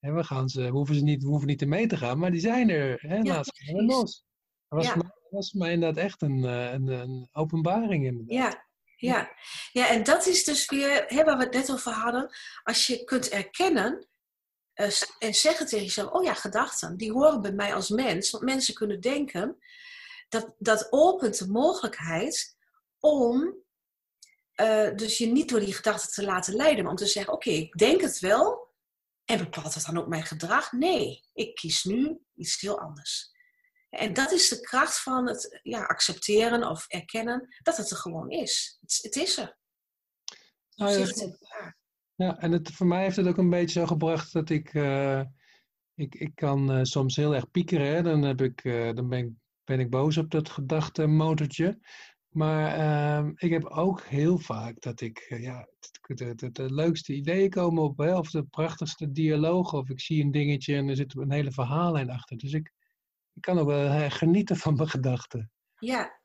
[0.00, 2.18] hè, we, gaan ze, we, hoeven ze niet, we hoeven niet te mee te gaan,
[2.18, 2.98] maar die zijn er.
[3.00, 3.16] Hè?
[3.16, 4.24] Ja, Laat ze los.
[4.68, 4.92] Dat was, Ja.
[4.92, 8.04] voor mij, was mij inderdaad echt een, eh, een, een openbaring.
[8.04, 8.52] Inderdaad.
[8.52, 8.64] Ja,
[8.96, 9.30] ja.
[9.72, 12.30] ja, en dat is dus weer hè, waar we het net over hadden.
[12.62, 14.06] Als je kunt erkennen
[14.76, 18.30] eh, en zeggen tegen jezelf: Oh ja, gedachten, die horen bij mij als mens.
[18.30, 19.58] Want mensen kunnen denken.
[20.28, 22.56] Dat, dat opent de mogelijkheid
[22.98, 23.54] om
[24.52, 26.82] eh, dus je niet door die gedachten te laten leiden.
[26.82, 28.74] Maar om te zeggen: Oké, ik denk het wel.
[29.24, 30.72] En bepaalt het dan ook mijn gedrag?
[30.72, 33.34] Nee, ik kies nu iets heel anders.
[33.90, 38.30] En dat is de kracht van het ja, accepteren of erkennen dat het er gewoon
[38.30, 38.78] is.
[38.80, 39.56] Het, het is er.
[40.74, 41.76] Nou ja,
[42.16, 45.20] Ja, en het, voor mij heeft het ook een beetje zo gebracht dat ik, eh,
[45.94, 48.04] ik, ik kan eh, soms heel erg piekeren.
[48.04, 49.30] Dan, heb ik, eh, dan ben, ik,
[49.64, 51.78] ben ik boos op dat gedachtemotortje.
[52.28, 55.68] Maar ik heb ook heel vaak dat ik, ja,
[56.06, 59.78] de, de, de, leukste ideeën komen op, of de prachtigste dialogen.
[59.78, 62.36] Of ik zie een dingetje en er zit een hele verhaallijn achter.
[62.36, 62.72] Dus ik,
[63.32, 65.50] ik kan ook wel genieten van mijn gedachten.
[65.78, 66.20] Ja.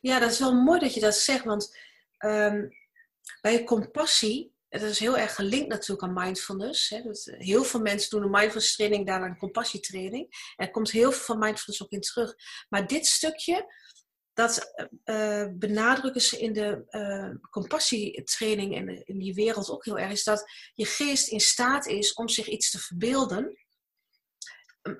[0.00, 1.44] ja, dat is wel mooi dat je dat zegt.
[1.44, 1.78] Want
[2.16, 2.68] ehm,
[3.40, 6.88] bij compassie, dat is heel erg gelinkt natuurlijk aan mindfulness.
[6.88, 6.96] Hè?
[6.96, 10.52] Eh, heel veel mensen doen een mindfulness training, daarna een compassietraining.
[10.56, 12.34] Er komt heel veel van mindfulness ook in terug.
[12.68, 13.74] Maar dit stukje,
[14.32, 14.72] dat
[15.04, 20.24] eh, eh, benadrukken ze in de compassietraining en in die wereld ook heel erg, is
[20.24, 23.66] dat je geest in staat is om zich iets te verbeelden.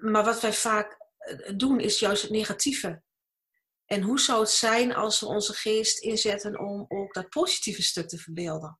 [0.00, 0.96] Maar wat wij vaak
[1.56, 3.02] doen, is juist het negatieve.
[3.84, 8.08] En hoe zou het zijn als we onze geest inzetten om ook dat positieve stuk
[8.08, 8.78] te verbeelden?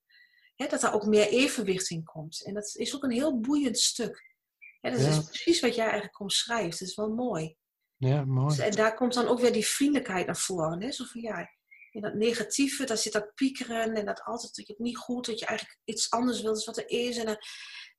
[0.57, 2.45] Hè, dat daar ook meer evenwicht in komt.
[2.45, 4.35] En dat is ook een heel boeiend stuk.
[4.81, 5.07] Hè, dat Ja.
[5.09, 6.79] is precies wat jij eigenlijk omschrijft.
[6.79, 7.57] Dat is wel mooi.
[7.97, 8.59] Ja, mooi.
[8.61, 10.83] En daar komt dan ook weer die vriendelijkheid naar voren.
[10.83, 10.93] Hè?
[10.93, 11.51] Zo van ja,
[11.91, 15.27] in dat negatieve, daar zit dat piekeren en dat altijd dat je het niet goed,
[15.27, 17.17] dat je eigenlijk iets anders wilt dan wat er is.
[17.17, 17.27] En,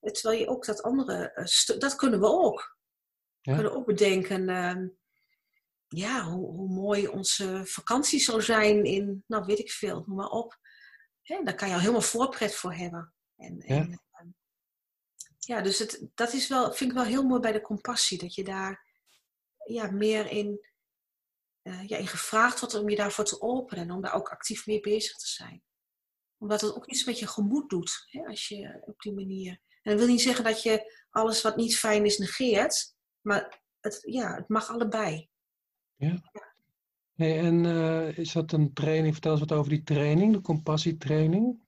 [0.00, 2.76] eh, terwijl je ook dat andere eh, stuk, dat kunnen we ook.
[3.40, 3.54] We Ja.
[3.54, 4.88] kunnen ook bedenken, ehm,
[5.88, 10.30] ja, hoe, hoe mooi onze vakantie zou zijn in, nou weet ik veel, noem maar
[10.30, 10.58] op.
[11.28, 13.14] Hè, daar kan je al helemaal voorpret voor hebben.
[13.36, 14.30] En, en, ehm,
[15.38, 18.34] ja, dus het, dat is wel, vind ik wel heel mooi bij de compassie, dat
[18.34, 18.86] je daar
[19.64, 20.66] ja, meer in,
[21.62, 24.66] eh, ja, in gevraagd wordt om je daarvoor te openen en om daar ook actief
[24.66, 25.62] mee bezig te zijn.
[26.38, 29.60] Omdat het ook iets met je gemoed doet, hè, als je op die manier.
[29.82, 33.98] En dat wil niet zeggen dat je alles wat niet fijn is negeert, maar het,
[34.00, 35.28] ja, het mag allebei.
[37.18, 39.12] Hey, en uh, is dat een training?
[39.12, 41.60] Vertel eens wat over die training, de compassietraining.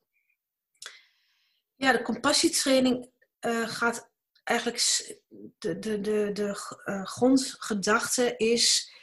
[1.75, 3.11] Ja, de compassietraining
[3.47, 4.11] uh, gaat
[4.45, 4.79] eigenlijk.
[5.59, 8.95] De, de, de, de uh, grondgedachte is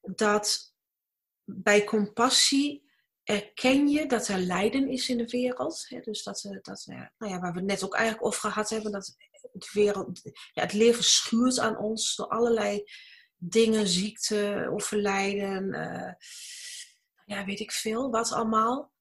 [0.00, 0.74] dat
[1.44, 2.90] bij compassie
[3.22, 5.84] erken je dat er lijden is in de wereld.
[5.88, 6.00] Hè?
[6.00, 9.16] Dus dat, dat nou ja, waar we het net ook eigenlijk over gehad hebben, dat
[9.52, 10.20] de wereld,
[10.52, 12.84] ja, het leven schuurt aan ons door allerlei
[13.36, 16.12] dingen, ziekte, overlijden, uh,
[17.24, 18.92] ja, weet ik veel, wat allemaal.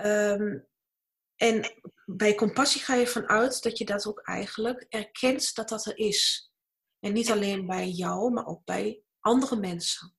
[0.00, 0.66] Um,
[1.36, 5.98] en bij compassie ga je vanuit dat je dat ook eigenlijk erkent dat dat er
[5.98, 6.50] is.
[7.00, 10.14] En niet alleen bij jou, maar ook bij andere mensen.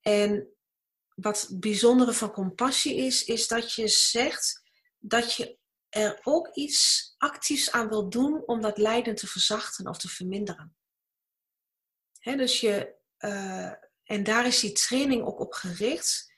[0.00, 0.54] En
[1.14, 4.62] wat het bijzondere van compassie is, is dat je zegt
[4.98, 5.58] dat je
[5.88, 10.74] er ook iets actiefs aan wil doen om dat lijden te verzachten of te verminderen.
[12.20, 16.32] Dus je, uh, en daar is die training ook op gericht.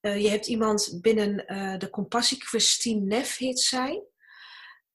[0.00, 4.04] Uh, je hebt iemand binnen uh, de compassie, Christine Neff heet zij.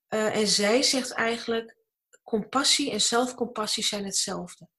[0.07, 1.77] en zij zegt eigenlijk,
[2.23, 4.69] compassie en zelfcompassie zijn hetzelfde.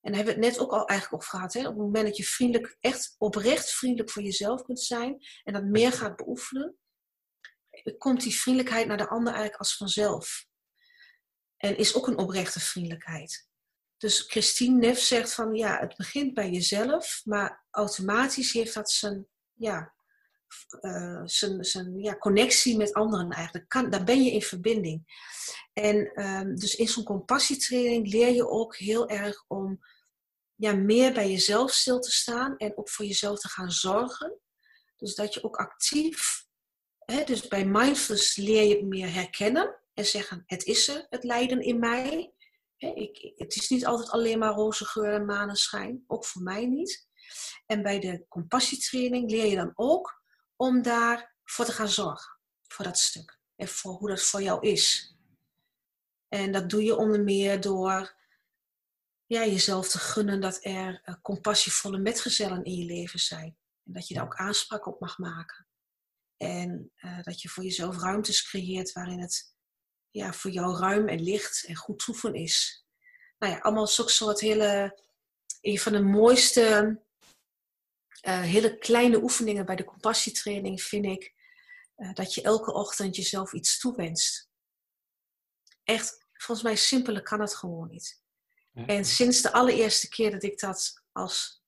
[0.00, 1.52] En daar hebben we het net ook al eigenlijk over gehad.
[1.52, 1.60] Hè?
[1.60, 5.64] Op het moment dat je vriendelijk, echt oprecht vriendelijk voor jezelf kunt zijn en dat
[5.64, 6.78] meer gaat beoefenen,
[7.98, 10.46] komt die vriendelijkheid naar de ander eigenlijk als vanzelf.
[11.56, 13.47] En is ook een oprechte vriendelijkheid.
[13.98, 19.26] Dus Christine Neff zegt van ja, het begint bij jezelf, maar automatisch heeft dat zijn,
[19.54, 19.94] ja,
[20.80, 23.68] uh, zijn, zijn ja, connectie met anderen eigenlijk.
[23.68, 25.26] Kan, daar ben je in verbinding.
[25.72, 29.78] En um, dus in zo'n compassietraining leer je ook heel erg om
[30.54, 34.40] ja, meer bij jezelf stil te staan en ook voor jezelf te gaan zorgen.
[34.96, 36.46] Dus dat je ook actief
[37.24, 41.78] dus bij mindfulness leer je meer herkennen en zeggen: het is er, het lijden in
[41.78, 42.32] mij.
[43.36, 47.06] Het is niet altijd alleen maar roze geur en maneschijn, ook voor mij niet.
[47.66, 50.22] En bij de compassietraining leer je dan ook
[50.56, 53.38] om daarvoor te gaan zorgen, voor dat stuk.
[53.56, 55.16] En voor hoe dat voor jou is.
[56.28, 58.16] En dat doe je onder meer door
[59.26, 63.56] jezelf te gunnen dat er uh, compassievolle metgezellen in je leven zijn.
[63.84, 65.66] En dat je daar ook aanspraak op mag maken.
[66.36, 69.56] En uh, dat je voor jezelf ruimtes creëert waarin het
[70.10, 72.86] ja, voor jou ruim en licht en goed toeven is.
[73.38, 75.00] Nou ja, allemaal zo'n soort hele,
[75.60, 77.00] een van de mooiste,
[78.26, 81.34] uh, hele kleine oefeningen bij de compassietraining vind ik
[81.96, 84.48] uh, dat je elke ochtend jezelf iets toewenst.
[85.84, 88.22] Echt, volgens mij simpeler kan het gewoon niet.
[88.86, 91.62] En sinds de allereerste keer dat ik dat als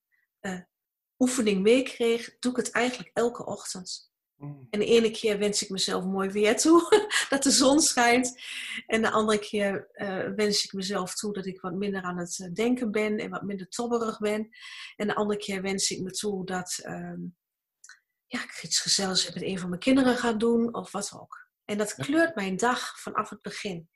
[1.18, 4.09] oefening meekreeg, doe ik het eigenlijk elke ochtend.
[4.40, 4.66] Mm.
[4.70, 8.40] En de ene keer wens ik mezelf mooi weer toe, dat de zon schijnt.
[8.86, 12.38] En de andere keer uh, wens ik mezelf toe dat ik wat minder aan het
[12.38, 14.48] eh, denken ben en wat minder tobberig ben.
[14.96, 17.18] En de andere keer wens ik me toe dat uh,
[18.26, 21.48] ja, ik iets gezelligs met een van mijn kinderen ga doen of wat ook.
[21.64, 23.88] En dat kleurt mijn dag vanaf het begin.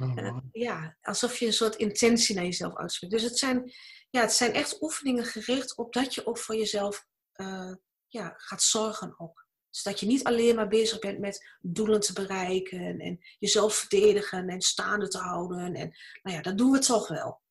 [0.00, 3.12] Oh, ja, alsof je een soort intentie naar jezelf uitspreekt.
[3.12, 3.72] Dus het zijn,
[4.10, 7.74] ja, het zijn echt oefeningen gericht op dat je ook voor jezelf uh,
[8.08, 9.45] ja, gaat zorgen ook.
[9.76, 14.48] Dus dat je niet alleen maar bezig bent met doelen te bereiken en jezelf verdedigen
[14.48, 15.74] en staande te houden.
[15.74, 17.42] En nou ja, dat doen we toch wel.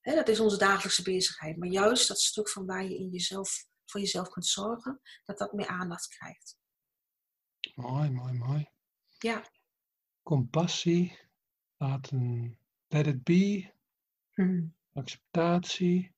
[0.00, 1.56] dat is onze dagelijkse bezigheid.
[1.56, 5.52] Maar juist dat stuk van waar je in jezelf, voor jezelf kunt zorgen, dat dat
[5.52, 6.58] meer aandacht krijgt.
[7.74, 8.70] Mooi, mooi, mooi.
[9.18, 9.50] Ja.
[10.22, 11.18] Compassie,
[11.76, 12.58] laten,
[12.88, 13.72] let it be,
[14.32, 14.76] hmm.
[14.92, 16.13] acceptatie.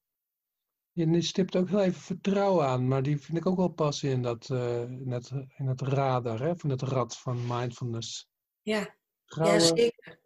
[0.97, 4.23] Je stipt ook heel even vertrouwen aan, maar die vind ik ook wel passen in
[4.23, 8.29] dat, uh, in het, in het radar, hè, van het rad van mindfulness.
[8.63, 10.21] Ja, ja zeker.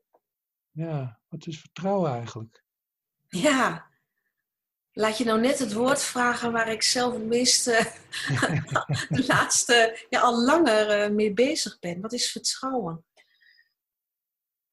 [0.71, 2.65] Ja, wat is vertrouwen eigenlijk?
[3.29, 3.91] Ja,
[4.93, 7.65] laat je nou net het woord vragen waar ik zelf meest
[9.09, 12.01] de laatste, ja, al langer uh, mee bezig ben.
[12.01, 13.05] Wat is vertrouwen?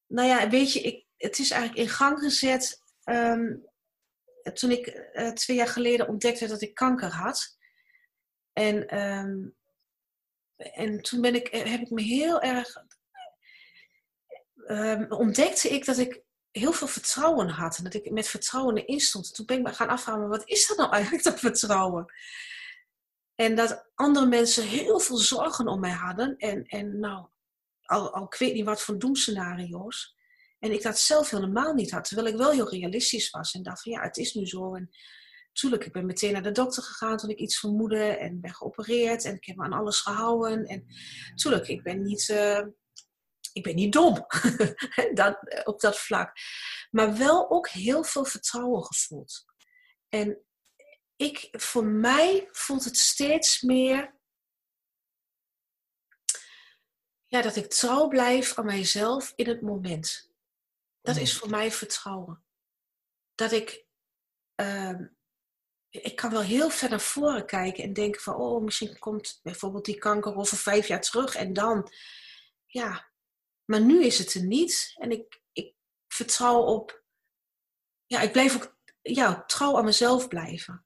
[0.08, 3.66] Nou ja, weet je, ik, het is eigenlijk in gang gezet um,
[4.54, 7.58] toen ik uh, twee jaar geleden ontdekte dat ik kanker had.
[8.54, 9.56] En, um,
[10.56, 12.86] en toen ben ik, heb ik me heel erg.
[14.68, 16.22] Um, ontdekte ik dat ik
[16.52, 17.78] heel veel vertrouwen had.
[17.78, 19.36] En dat ik met vertrouwen erin stond.
[19.36, 22.14] Toen ben ik me gaan afvragen: wat is dat nou eigenlijk, dat vertrouwen?
[23.36, 26.38] En dat andere mensen heel veel zorgen om mij hadden.
[26.38, 27.28] En, en nou,
[27.82, 30.17] al, al ik weet niet wat voor doemscenario's.
[30.60, 33.82] En ik dat zelf helemaal niet had, terwijl ik wel heel realistisch was en dacht
[33.82, 34.76] van ja, het is nu zo.
[34.76, 34.90] En
[35.48, 39.26] natuurlijk, ik ben meteen naar de dokter gegaan toen ik iets vermoedde en ben geopereerd
[39.26, 40.66] en ik heb me aan alles gehouden.
[40.66, 40.86] En
[41.30, 42.66] natuurlijk, ik ben niet, uh,
[43.54, 44.26] ik ben niet dom
[45.14, 46.32] dat, op dat vlak.
[46.92, 49.46] Maar wel ook heel veel vertrouwen gevoeld.
[50.10, 50.42] En
[51.16, 54.16] ik, voor mij voelt het steeds meer
[57.26, 60.27] ja, dat ik trouw blijf aan mijzelf in het moment.
[61.08, 61.40] Dat is Hmm.
[61.40, 62.44] voor mij vertrouwen.
[63.36, 63.86] Dat ik,
[64.56, 65.08] ehm,
[65.90, 69.86] ik kan wel heel ver naar voren kijken en denken van, oh, misschien komt bijvoorbeeld
[69.86, 71.92] die kanker over vijf jaar terug en dan,
[72.66, 73.12] ja,
[73.66, 74.94] maar nu is het er niet.
[74.96, 75.76] En ik, ik
[76.08, 77.04] vertrouw op,
[78.06, 80.86] ja, ik blijf ook ja, trouw aan mezelf blijven.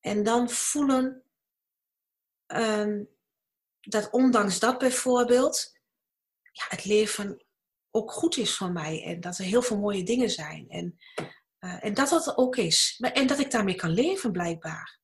[0.00, 1.24] En dan voelen
[2.46, 3.04] ehm,
[3.80, 5.78] dat ondanks dat bijvoorbeeld,
[6.52, 7.43] ja, het leven
[7.96, 9.02] ook goed is voor mij.
[9.04, 10.68] En dat er heel veel mooie dingen zijn.
[10.68, 10.98] En,
[11.58, 13.00] eh, en dat dat ook is.
[13.12, 14.98] En dat ik daarmee kan leven blijkbaar.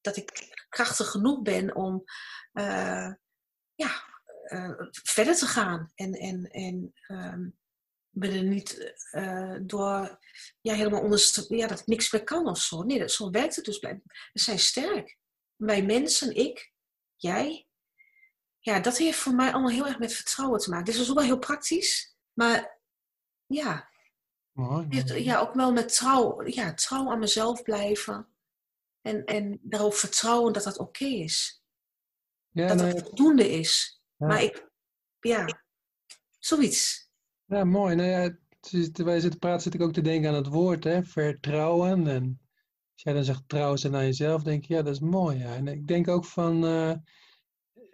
[0.00, 2.04] Dat ik krachtig genoeg ben om
[2.52, 3.12] eh,
[3.74, 4.04] ja,
[4.44, 5.92] eh, verder te gaan.
[5.94, 7.48] En, en, en ehm,
[8.10, 8.94] ben er niet
[9.62, 10.18] door
[10.60, 12.82] ja, helemaal onder ja, dat ik niks meer kan of zo.
[12.82, 13.78] Nee, dat, zo werkt het dus.
[13.78, 14.00] We
[14.32, 15.18] zijn sterk.
[15.56, 16.72] Wij mensen, ik,
[17.16, 17.66] jij.
[18.58, 20.84] Ja, dat heeft voor mij allemaal heel erg met vertrouwen te maken.
[20.84, 22.09] Dit is dus ook wel heel praktisch.
[22.32, 22.80] Maar
[23.46, 23.90] ja,
[24.52, 24.86] Mooi.
[24.88, 25.24] heeft, mooi.
[25.24, 28.28] ja ook wel met trouw, ja, trouw aan mezelf blijven.
[29.00, 31.64] En, en daarop vertrouwen dat dat oké is.
[32.48, 34.02] Ja, dat nee, het voldoende is.
[34.16, 34.26] ja.
[34.26, 34.70] Maar ik,
[35.20, 35.62] ja,
[36.38, 37.10] zoiets.
[37.44, 37.94] Ja, mooi.
[37.94, 38.36] Nou ja,
[38.92, 42.06] terwijl je zit te praten, zit ik ook te denken aan het woord, hè, vertrouwen.
[42.06, 42.40] En
[42.92, 45.38] als jij dan zegt trouw zijn aan jezelf, denk ik, ja, dat is mooi.
[45.38, 45.54] Ja.
[45.54, 46.92] En ik denk ook van, eh,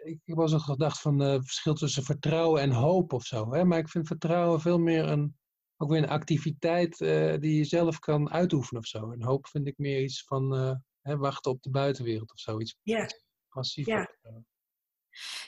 [0.06, 3.52] ik heb wel eens gedacht van eh, het verschil tussen vertrouwen en hoop of zo.
[3.52, 3.64] Hè?
[3.64, 5.36] Maar ik vind vertrouwen veel meer een,
[5.76, 9.10] ook weer een activiteit eh, die je zelf kan uitoefenen of zo.
[9.10, 12.60] En hoop vind ik meer iets van eh, hè, wachten op de buitenwereld of zo.
[12.60, 13.06] Iets Ja.
[13.48, 13.86] passief.
[13.86, 14.14] Ja.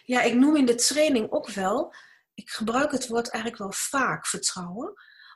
[0.04, 1.94] Ja, ik noem in de training ook wel,
[2.34, 4.92] ik gebruik het woord eigenlijk wel vaak, vertrouwen.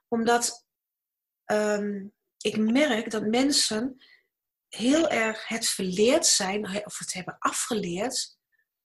[0.09, 0.67] Omdat
[1.45, 2.07] ehm,
[2.39, 3.97] ik merk dat mensen
[4.69, 8.39] heel erg het verleerd zijn, of het hebben afgeleerd,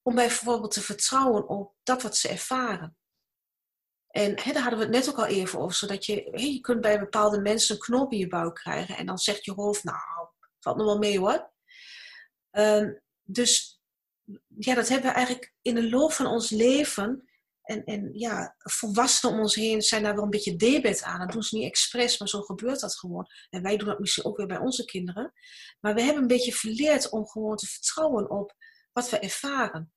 [0.08, 2.98] om bijvoorbeeld te vertrouwen op dat wat ze ervaren.
[4.08, 6.60] En hè, daar hadden we het net ook al even over, zodat je, hè, je
[6.60, 9.84] kunt bij bepaalde mensen een knoop in je buik krijgen en dan zegt je hoofd,
[9.84, 9.98] nou,
[10.60, 11.52] valt nog wel mee hoor.
[12.52, 12.94] Ehm,
[13.24, 13.82] dus
[14.58, 17.30] ja, dat hebben we eigenlijk in de loop van ons leven.
[17.62, 21.20] En, en ja, volwassenen om ons heen zijn daar wel een beetje debet aan.
[21.20, 23.28] Dat doen ze niet expres, maar zo gebeurt dat gewoon.
[23.50, 25.34] En wij doen dat misschien ook weer bij onze kinderen.
[25.80, 28.56] Maar we hebben een beetje verleerd om gewoon te vertrouwen op
[28.92, 29.92] wat we ervaren.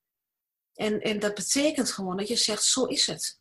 [0.81, 3.39] En, en dat betekent gewoon dat je zegt, zo is het.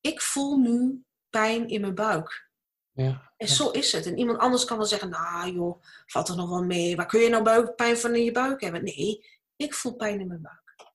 [0.00, 2.50] Ik voel nu pijn in mijn buik.
[2.92, 3.32] Ja.
[3.36, 4.06] En zo is het.
[4.06, 6.96] En iemand anders kan wel zeggen, nou joh, valt er nog wel mee.
[6.96, 8.84] Waar kun je nou buik, pijn van in je buik hebben?
[8.84, 9.26] Nee,
[9.56, 10.94] ik voel pijn in mijn buik.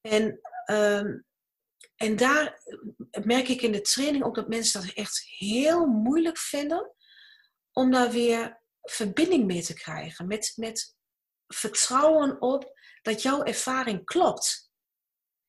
[0.00, 1.18] En, ehm,
[1.96, 2.62] en daar
[3.24, 6.92] merk ik in de training ook dat mensen dat echt heel moeilijk vinden
[7.72, 10.26] om daar weer verbinding mee te krijgen.
[10.26, 10.96] Met, met
[11.46, 14.70] vertrouwen op dat jouw ervaring klopt.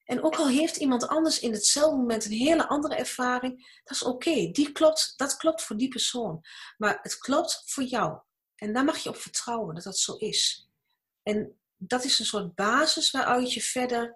[0.03, 4.03] En ook al heeft iemand anders in hetzelfde moment een hele andere ervaring, dat is
[4.03, 4.51] oké.
[4.51, 6.41] Die klopt, dat klopt voor die persoon.
[6.77, 8.19] Maar het klopt voor jou.
[8.55, 10.69] En daar mag je op vertrouwen dat dat zo is.
[11.23, 14.15] En dat is een soort basis waaruit je verder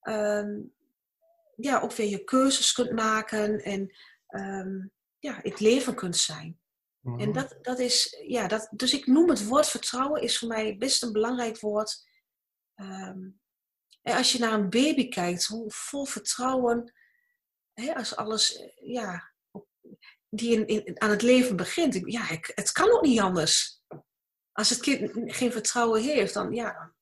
[0.00, 0.60] ehm,
[1.56, 3.96] ja, ook weer je keuzes kunt maken en
[4.26, 4.86] ehm,
[5.18, 6.60] ja, het leven kunt zijn.
[7.00, 7.20] Mhm.
[7.20, 10.76] En dat, dat is, ja, dat, dus ik noem het woord vertrouwen is voor mij
[10.76, 12.06] best een belangrijk woord.
[12.74, 13.40] En
[14.14, 16.92] als je naar een baby kijkt, hoe vol vertrouwen,
[17.72, 19.32] hè, als alles, eh, ja,
[20.28, 21.94] die in, in, aan het leven begint.
[21.94, 23.82] Ik- Ja, ik, het kan ook niet anders.
[24.52, 26.94] Als het kind geen vertrouwen heeft, dan ja,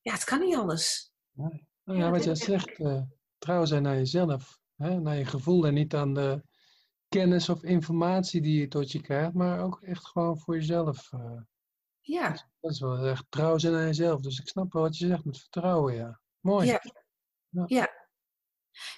[0.00, 1.10] ja het kan niet anders.
[1.32, 1.52] Nou
[1.84, 3.02] Ja, ja, wat jij zegt, eh
[3.38, 6.42] trouw zijn naar jezelf, hè, naar je gevoel en niet aan de
[7.08, 11.12] kennis of informatie die je tot je krijgt, maar ook echt gewoon voor jezelf.
[11.12, 11.40] eh.
[12.06, 14.20] Ja, dat is wel echt trouw zijn aan jezelf.
[14.20, 16.20] Dus ik snap wel wat je zegt met vertrouwen, ja.
[16.40, 16.66] Mooi.
[16.66, 16.80] Ja.
[17.66, 18.02] ja.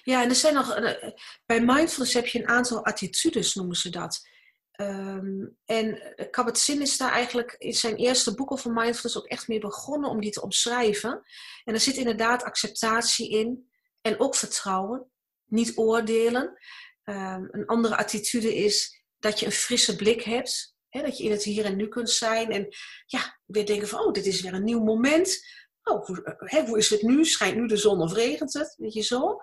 [0.03, 1.11] Ja, en er zijn nog, eh,
[1.45, 4.27] bij mindfulness heb je een aantal attitudes, noemen ze dat.
[4.71, 9.59] Ehm, en Kabat-Zinn is daar eigenlijk in zijn eerste boek over mindfulness ook echt mee
[9.59, 11.23] begonnen om die te omschrijven.
[11.63, 13.69] En er zit inderdaad acceptatie in
[14.01, 15.11] en ook vertrouwen,
[15.45, 16.57] niet oordelen.
[17.03, 21.43] Ehm, een andere attitude is dat je een frisse blik hebt, dat je in het
[21.43, 22.67] hier en nu kunt zijn en
[23.05, 25.45] ja, weer denken van, oh, dit is weer een nieuw moment.
[25.83, 27.25] Oh, hoe, hè, hoe is het nu?
[27.25, 28.75] Schijnt nu de zon of regent het?
[28.77, 29.37] Weet je zo.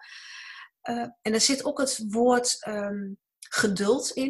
[0.90, 4.28] Uh, en er zit ook het woord um, geduld in.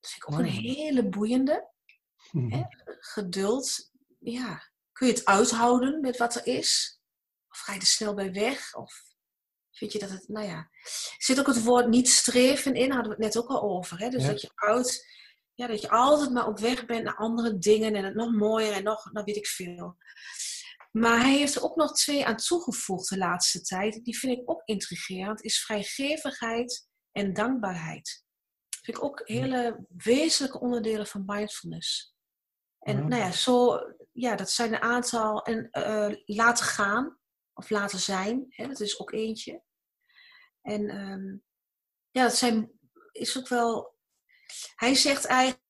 [0.00, 0.44] Dat vind ik ook Oh.
[0.46, 1.70] een hele boeiende.
[2.32, 2.62] Mhm.
[3.00, 4.62] Geduld, ja.
[4.92, 7.00] Kun je het uithouden met wat er is?
[7.50, 8.74] Of ga je er snel bij weg?
[8.74, 9.02] Of
[9.70, 10.56] vind je dat het, nou ja.
[10.82, 13.98] Er zit ook het woord niet streven in, hadden we het net ook al over.
[13.98, 14.08] Hè?
[14.08, 14.28] Dus Ja.
[14.28, 15.06] dat je uit,
[15.58, 18.72] ja, dat je altijd maar op weg bent naar andere dingen en het nog mooier
[18.72, 19.96] en nog, nou weet ik veel.
[20.90, 24.04] Maar hij heeft er ook nog twee aan toegevoegd de laatste tijd.
[24.04, 25.42] Die vind ik ook intrigerend.
[25.42, 28.24] Is vrijgevigheid en dankbaarheid.
[28.68, 32.16] Dat vind ik ook hele wezenlijke onderdelen van mindfulness.
[32.78, 33.80] En nou ja, zo,
[34.12, 35.42] ja, dat zijn een aantal.
[35.42, 37.18] En uh, laten gaan
[37.52, 39.62] of laten zijn, hè, dat is ook eentje.
[40.62, 41.44] En um,
[42.10, 42.72] ja, dat zijn,
[43.12, 43.96] is ook wel.
[44.74, 45.66] Hij zegt eigenlijk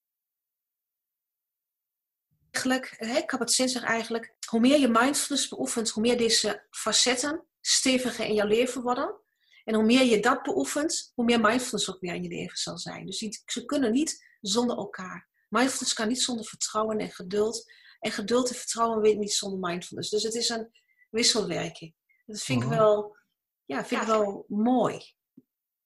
[2.50, 8.34] eigenlijk, Kabat-Zinn zegt eigenlijk, hoe meer je mindfulness beoefent, hoe meer deze facetten steviger in
[8.34, 9.20] jouw leven worden.
[9.64, 12.78] En hoe meer je dat beoefent, hoe meer mindfulness ook weer in je leven zal
[12.78, 13.06] zijn.
[13.06, 15.28] Dus die, ze kunnen niet zonder elkaar.
[15.48, 17.72] Mindfulness kan niet zonder vertrouwen en geduld.
[18.00, 20.10] En geduld en vertrouwen weet niet zonder mindfulness.
[20.10, 20.70] Dus het is een
[21.10, 21.94] wisselwerking.
[22.26, 23.16] Dat vind ik wel,
[23.64, 25.14] ja, vind ik wel mooi.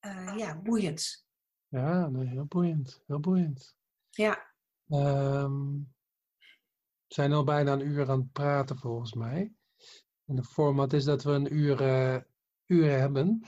[0.01, 1.25] Uh, ja, boeiend.
[1.73, 3.03] Ja, nee, heel boeiend.
[3.07, 3.77] Heel boeiend.
[4.11, 4.53] Ja.
[4.89, 5.95] Um,
[7.07, 9.53] we zijn al bijna een uur aan het praten volgens mij.
[10.27, 12.17] En de format is dat we een uur, uh,
[12.67, 13.43] uur hebben.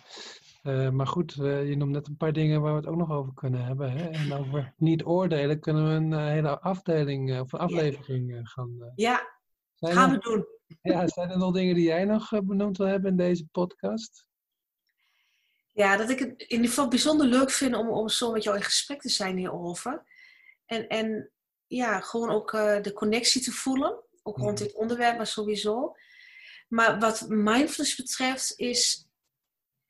[0.62, 3.10] Uh, maar goed, uh, je noemt net een paar dingen waar we het ook nog
[3.10, 3.90] over kunnen hebben.
[3.92, 4.08] Hè?
[4.08, 8.44] En over niet oordelen kunnen we een hele afdeling of aflevering ja.
[8.44, 8.92] gaan.
[8.94, 9.38] ja,
[9.74, 10.46] zijn gaan er, we doen.
[10.82, 14.26] Ja, zijn er nog dingen die jij nog benoemd wil hebben in deze podcast?
[15.74, 18.56] Ja, dat ik het in ieder geval bijzonder leuk vind om, om zo met jou
[18.56, 20.04] in gesprek te zijn hierover.
[20.66, 21.30] En, en
[21.66, 24.02] ja, gewoon ook uh, de connectie te voelen.
[24.22, 25.96] Ook rond dit onderwerp, maar sowieso.
[26.68, 29.08] Maar wat mindfulness betreft is...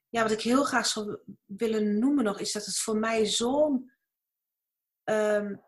[0.08, 2.40] Ja, wat ik heel graag zou willen noemen nog...
[2.40, 3.92] is dat het voor mij zo'n
[5.04, 5.62] um,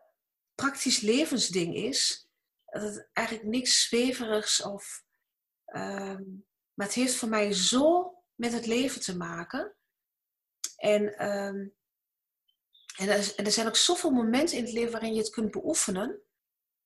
[0.55, 2.29] praktisch levensding is...
[2.65, 5.03] dat het eigenlijk niks zweverigs of...
[5.65, 9.76] Um, maar het heeft voor mij zo met het leven te maken.
[10.77, 11.75] En um,
[12.97, 16.21] en er, er, zijn ook zoveel momenten in het leven waarin je het kunt beoefenen.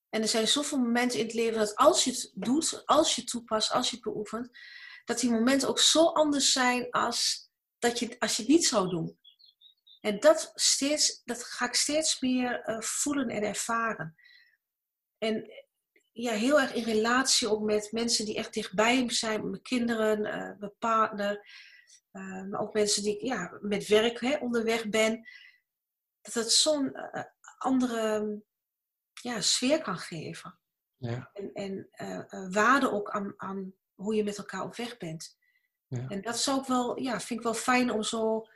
[0.09, 3.21] En er zijn zoveel momenten in het leven dat als je het doet, als je
[3.21, 4.57] het toepast, als je het beoefent,
[5.05, 8.89] dat die momenten ook zo anders zijn als dat je, als je het niet zou
[8.89, 9.19] doen.
[10.01, 14.15] En dat, steeds, dat ga ik steeds meer uh, voelen en ervaren.
[15.17, 15.51] En
[16.11, 20.19] ja, heel erg in relatie ook met mensen die echt dichtbij me zijn, mijn kinderen,
[20.19, 21.45] uh, mijn partner,
[22.11, 25.27] uh, maar ook mensen die ja, met werk hè, onderweg ben
[26.21, 27.23] dat het zo'n uh,
[27.57, 28.41] andere
[29.13, 30.59] ja, sfeer kan geven.
[30.97, 31.29] Ja.
[31.33, 35.37] En, en uh, waarde ook aan, aan hoe je met elkaar op weg bent.
[35.87, 36.07] Ja.
[36.07, 38.47] En dat zou ik wel, ja, vind ik wel fijn om zo,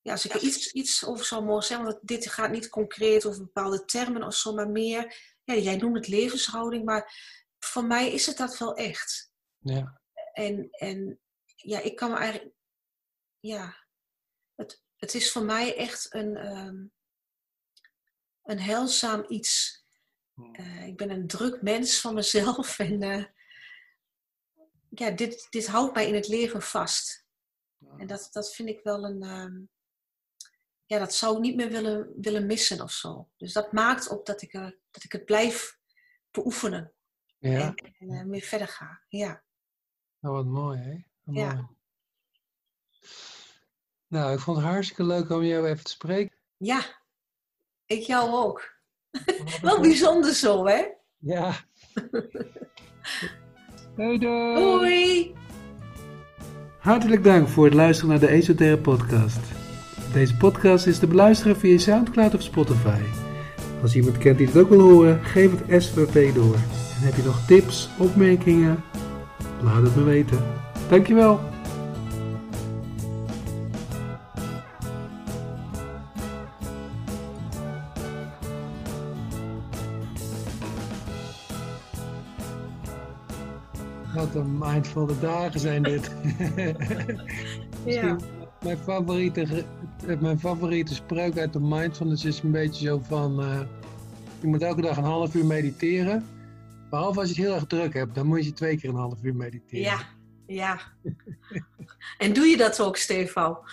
[0.00, 3.26] ja, als ik er iets, iets over zou mogen zeggen, want dit gaat niet concreet
[3.26, 7.12] over bepaalde termen of zo, maar meer, ja, jij noemt het levenshouding, maar
[7.58, 9.32] voor mij is het dat wel echt.
[9.58, 10.00] Ja.
[10.32, 11.20] En, en
[11.56, 12.54] ja, ik kan me eigenlijk,
[13.46, 13.76] ja,
[14.54, 16.92] het, het is voor mij echt een, um,
[18.42, 19.84] een heilzaam iets.
[20.34, 23.24] Uh, ik ben een druk mens van mezelf en uh,
[24.88, 27.24] ja, dit, dit houdt mij in het leven vast.
[27.96, 29.22] En dat, dat vind ik wel een.
[29.22, 29.70] Um,
[30.86, 33.30] ja, dat zou ik niet meer willen, willen missen of zo.
[33.36, 35.78] Dus dat maakt ook dat ik, uh, dat ik het blijf
[36.30, 36.94] beoefenen.
[37.38, 37.74] Ja.
[37.74, 39.02] En, en weer verder ga.
[39.08, 39.44] Ja.
[40.18, 41.04] Nou, wat mooi, hè?
[41.22, 41.54] Wat ja.
[41.54, 41.76] Mooi.
[44.16, 46.36] Nou, ik vond het hartstikke leuk om jou even te spreken.
[46.56, 46.80] Ja,
[47.86, 48.74] ik jou ook.
[49.62, 50.84] Wel bijzonder zo, hè?
[51.18, 51.52] Ja.
[53.96, 54.54] doei, doei.
[54.54, 55.34] Doei.
[56.78, 59.40] Hartelijk dank voor het luisteren naar de Esoterre podcast.
[60.12, 63.02] Deze podcast is te beluisteren via Soundcloud of Spotify.
[63.82, 66.54] Als iemand kent die het ook wil horen, geef het SVP door.
[66.54, 68.84] En heb je nog tips, opmerkingen?
[69.62, 70.44] Laat het me weten.
[70.88, 71.55] Dankjewel.
[84.72, 86.10] Mindvolle dagen zijn dit.
[87.84, 88.16] ja.
[88.62, 89.64] Mijn favoriete,
[90.20, 93.40] mijn favoriete spreuk uit de mindfulness is een beetje zo van...
[93.40, 93.60] Uh,
[94.40, 96.26] je moet elke dag een half uur mediteren.
[96.90, 99.22] Behalve als je het heel erg druk hebt, dan moet je twee keer een half
[99.22, 99.84] uur mediteren.
[99.84, 100.00] Ja,
[100.46, 100.80] ja.
[102.24, 103.58] en doe je dat ook, Stefan?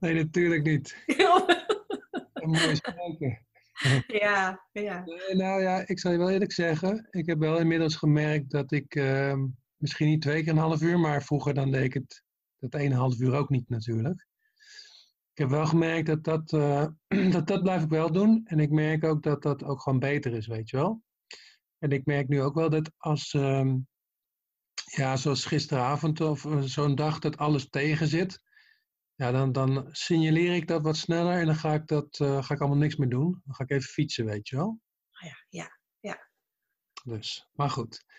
[0.00, 0.96] Nee, natuurlijk niet.
[2.34, 3.46] een mooie spreken.
[4.06, 5.04] ja, ja.
[5.32, 7.06] nou ja, ik zal je wel eerlijk zeggen.
[7.10, 9.34] Ik heb wel inmiddels gemerkt dat ik uh,
[9.78, 12.22] misschien niet twee keer een half uur, maar vroeger dan deed ik het
[12.58, 14.26] dat een half uur ook niet natuurlijk.
[15.32, 16.86] Ik heb wel gemerkt dat dat, uh,
[17.32, 18.40] dat dat blijf ik wel doen.
[18.44, 21.02] En ik merk ook dat dat ook gewoon beter is, weet je wel.
[21.78, 23.74] En ik merk nu ook wel dat als, uh,
[24.84, 28.42] ja, zoals gisteravond of zo'n dag dat alles tegen zit,
[29.14, 32.54] Ja, dan, dan signaleer ik dat wat sneller en dan ga ik, dat, eh, ga
[32.54, 33.42] ik allemaal niks meer doen.
[33.44, 34.80] Dan ga ik even fietsen, weet je wel.
[35.10, 36.30] Ah ja, ja.
[37.04, 38.06] Dus, maar goed.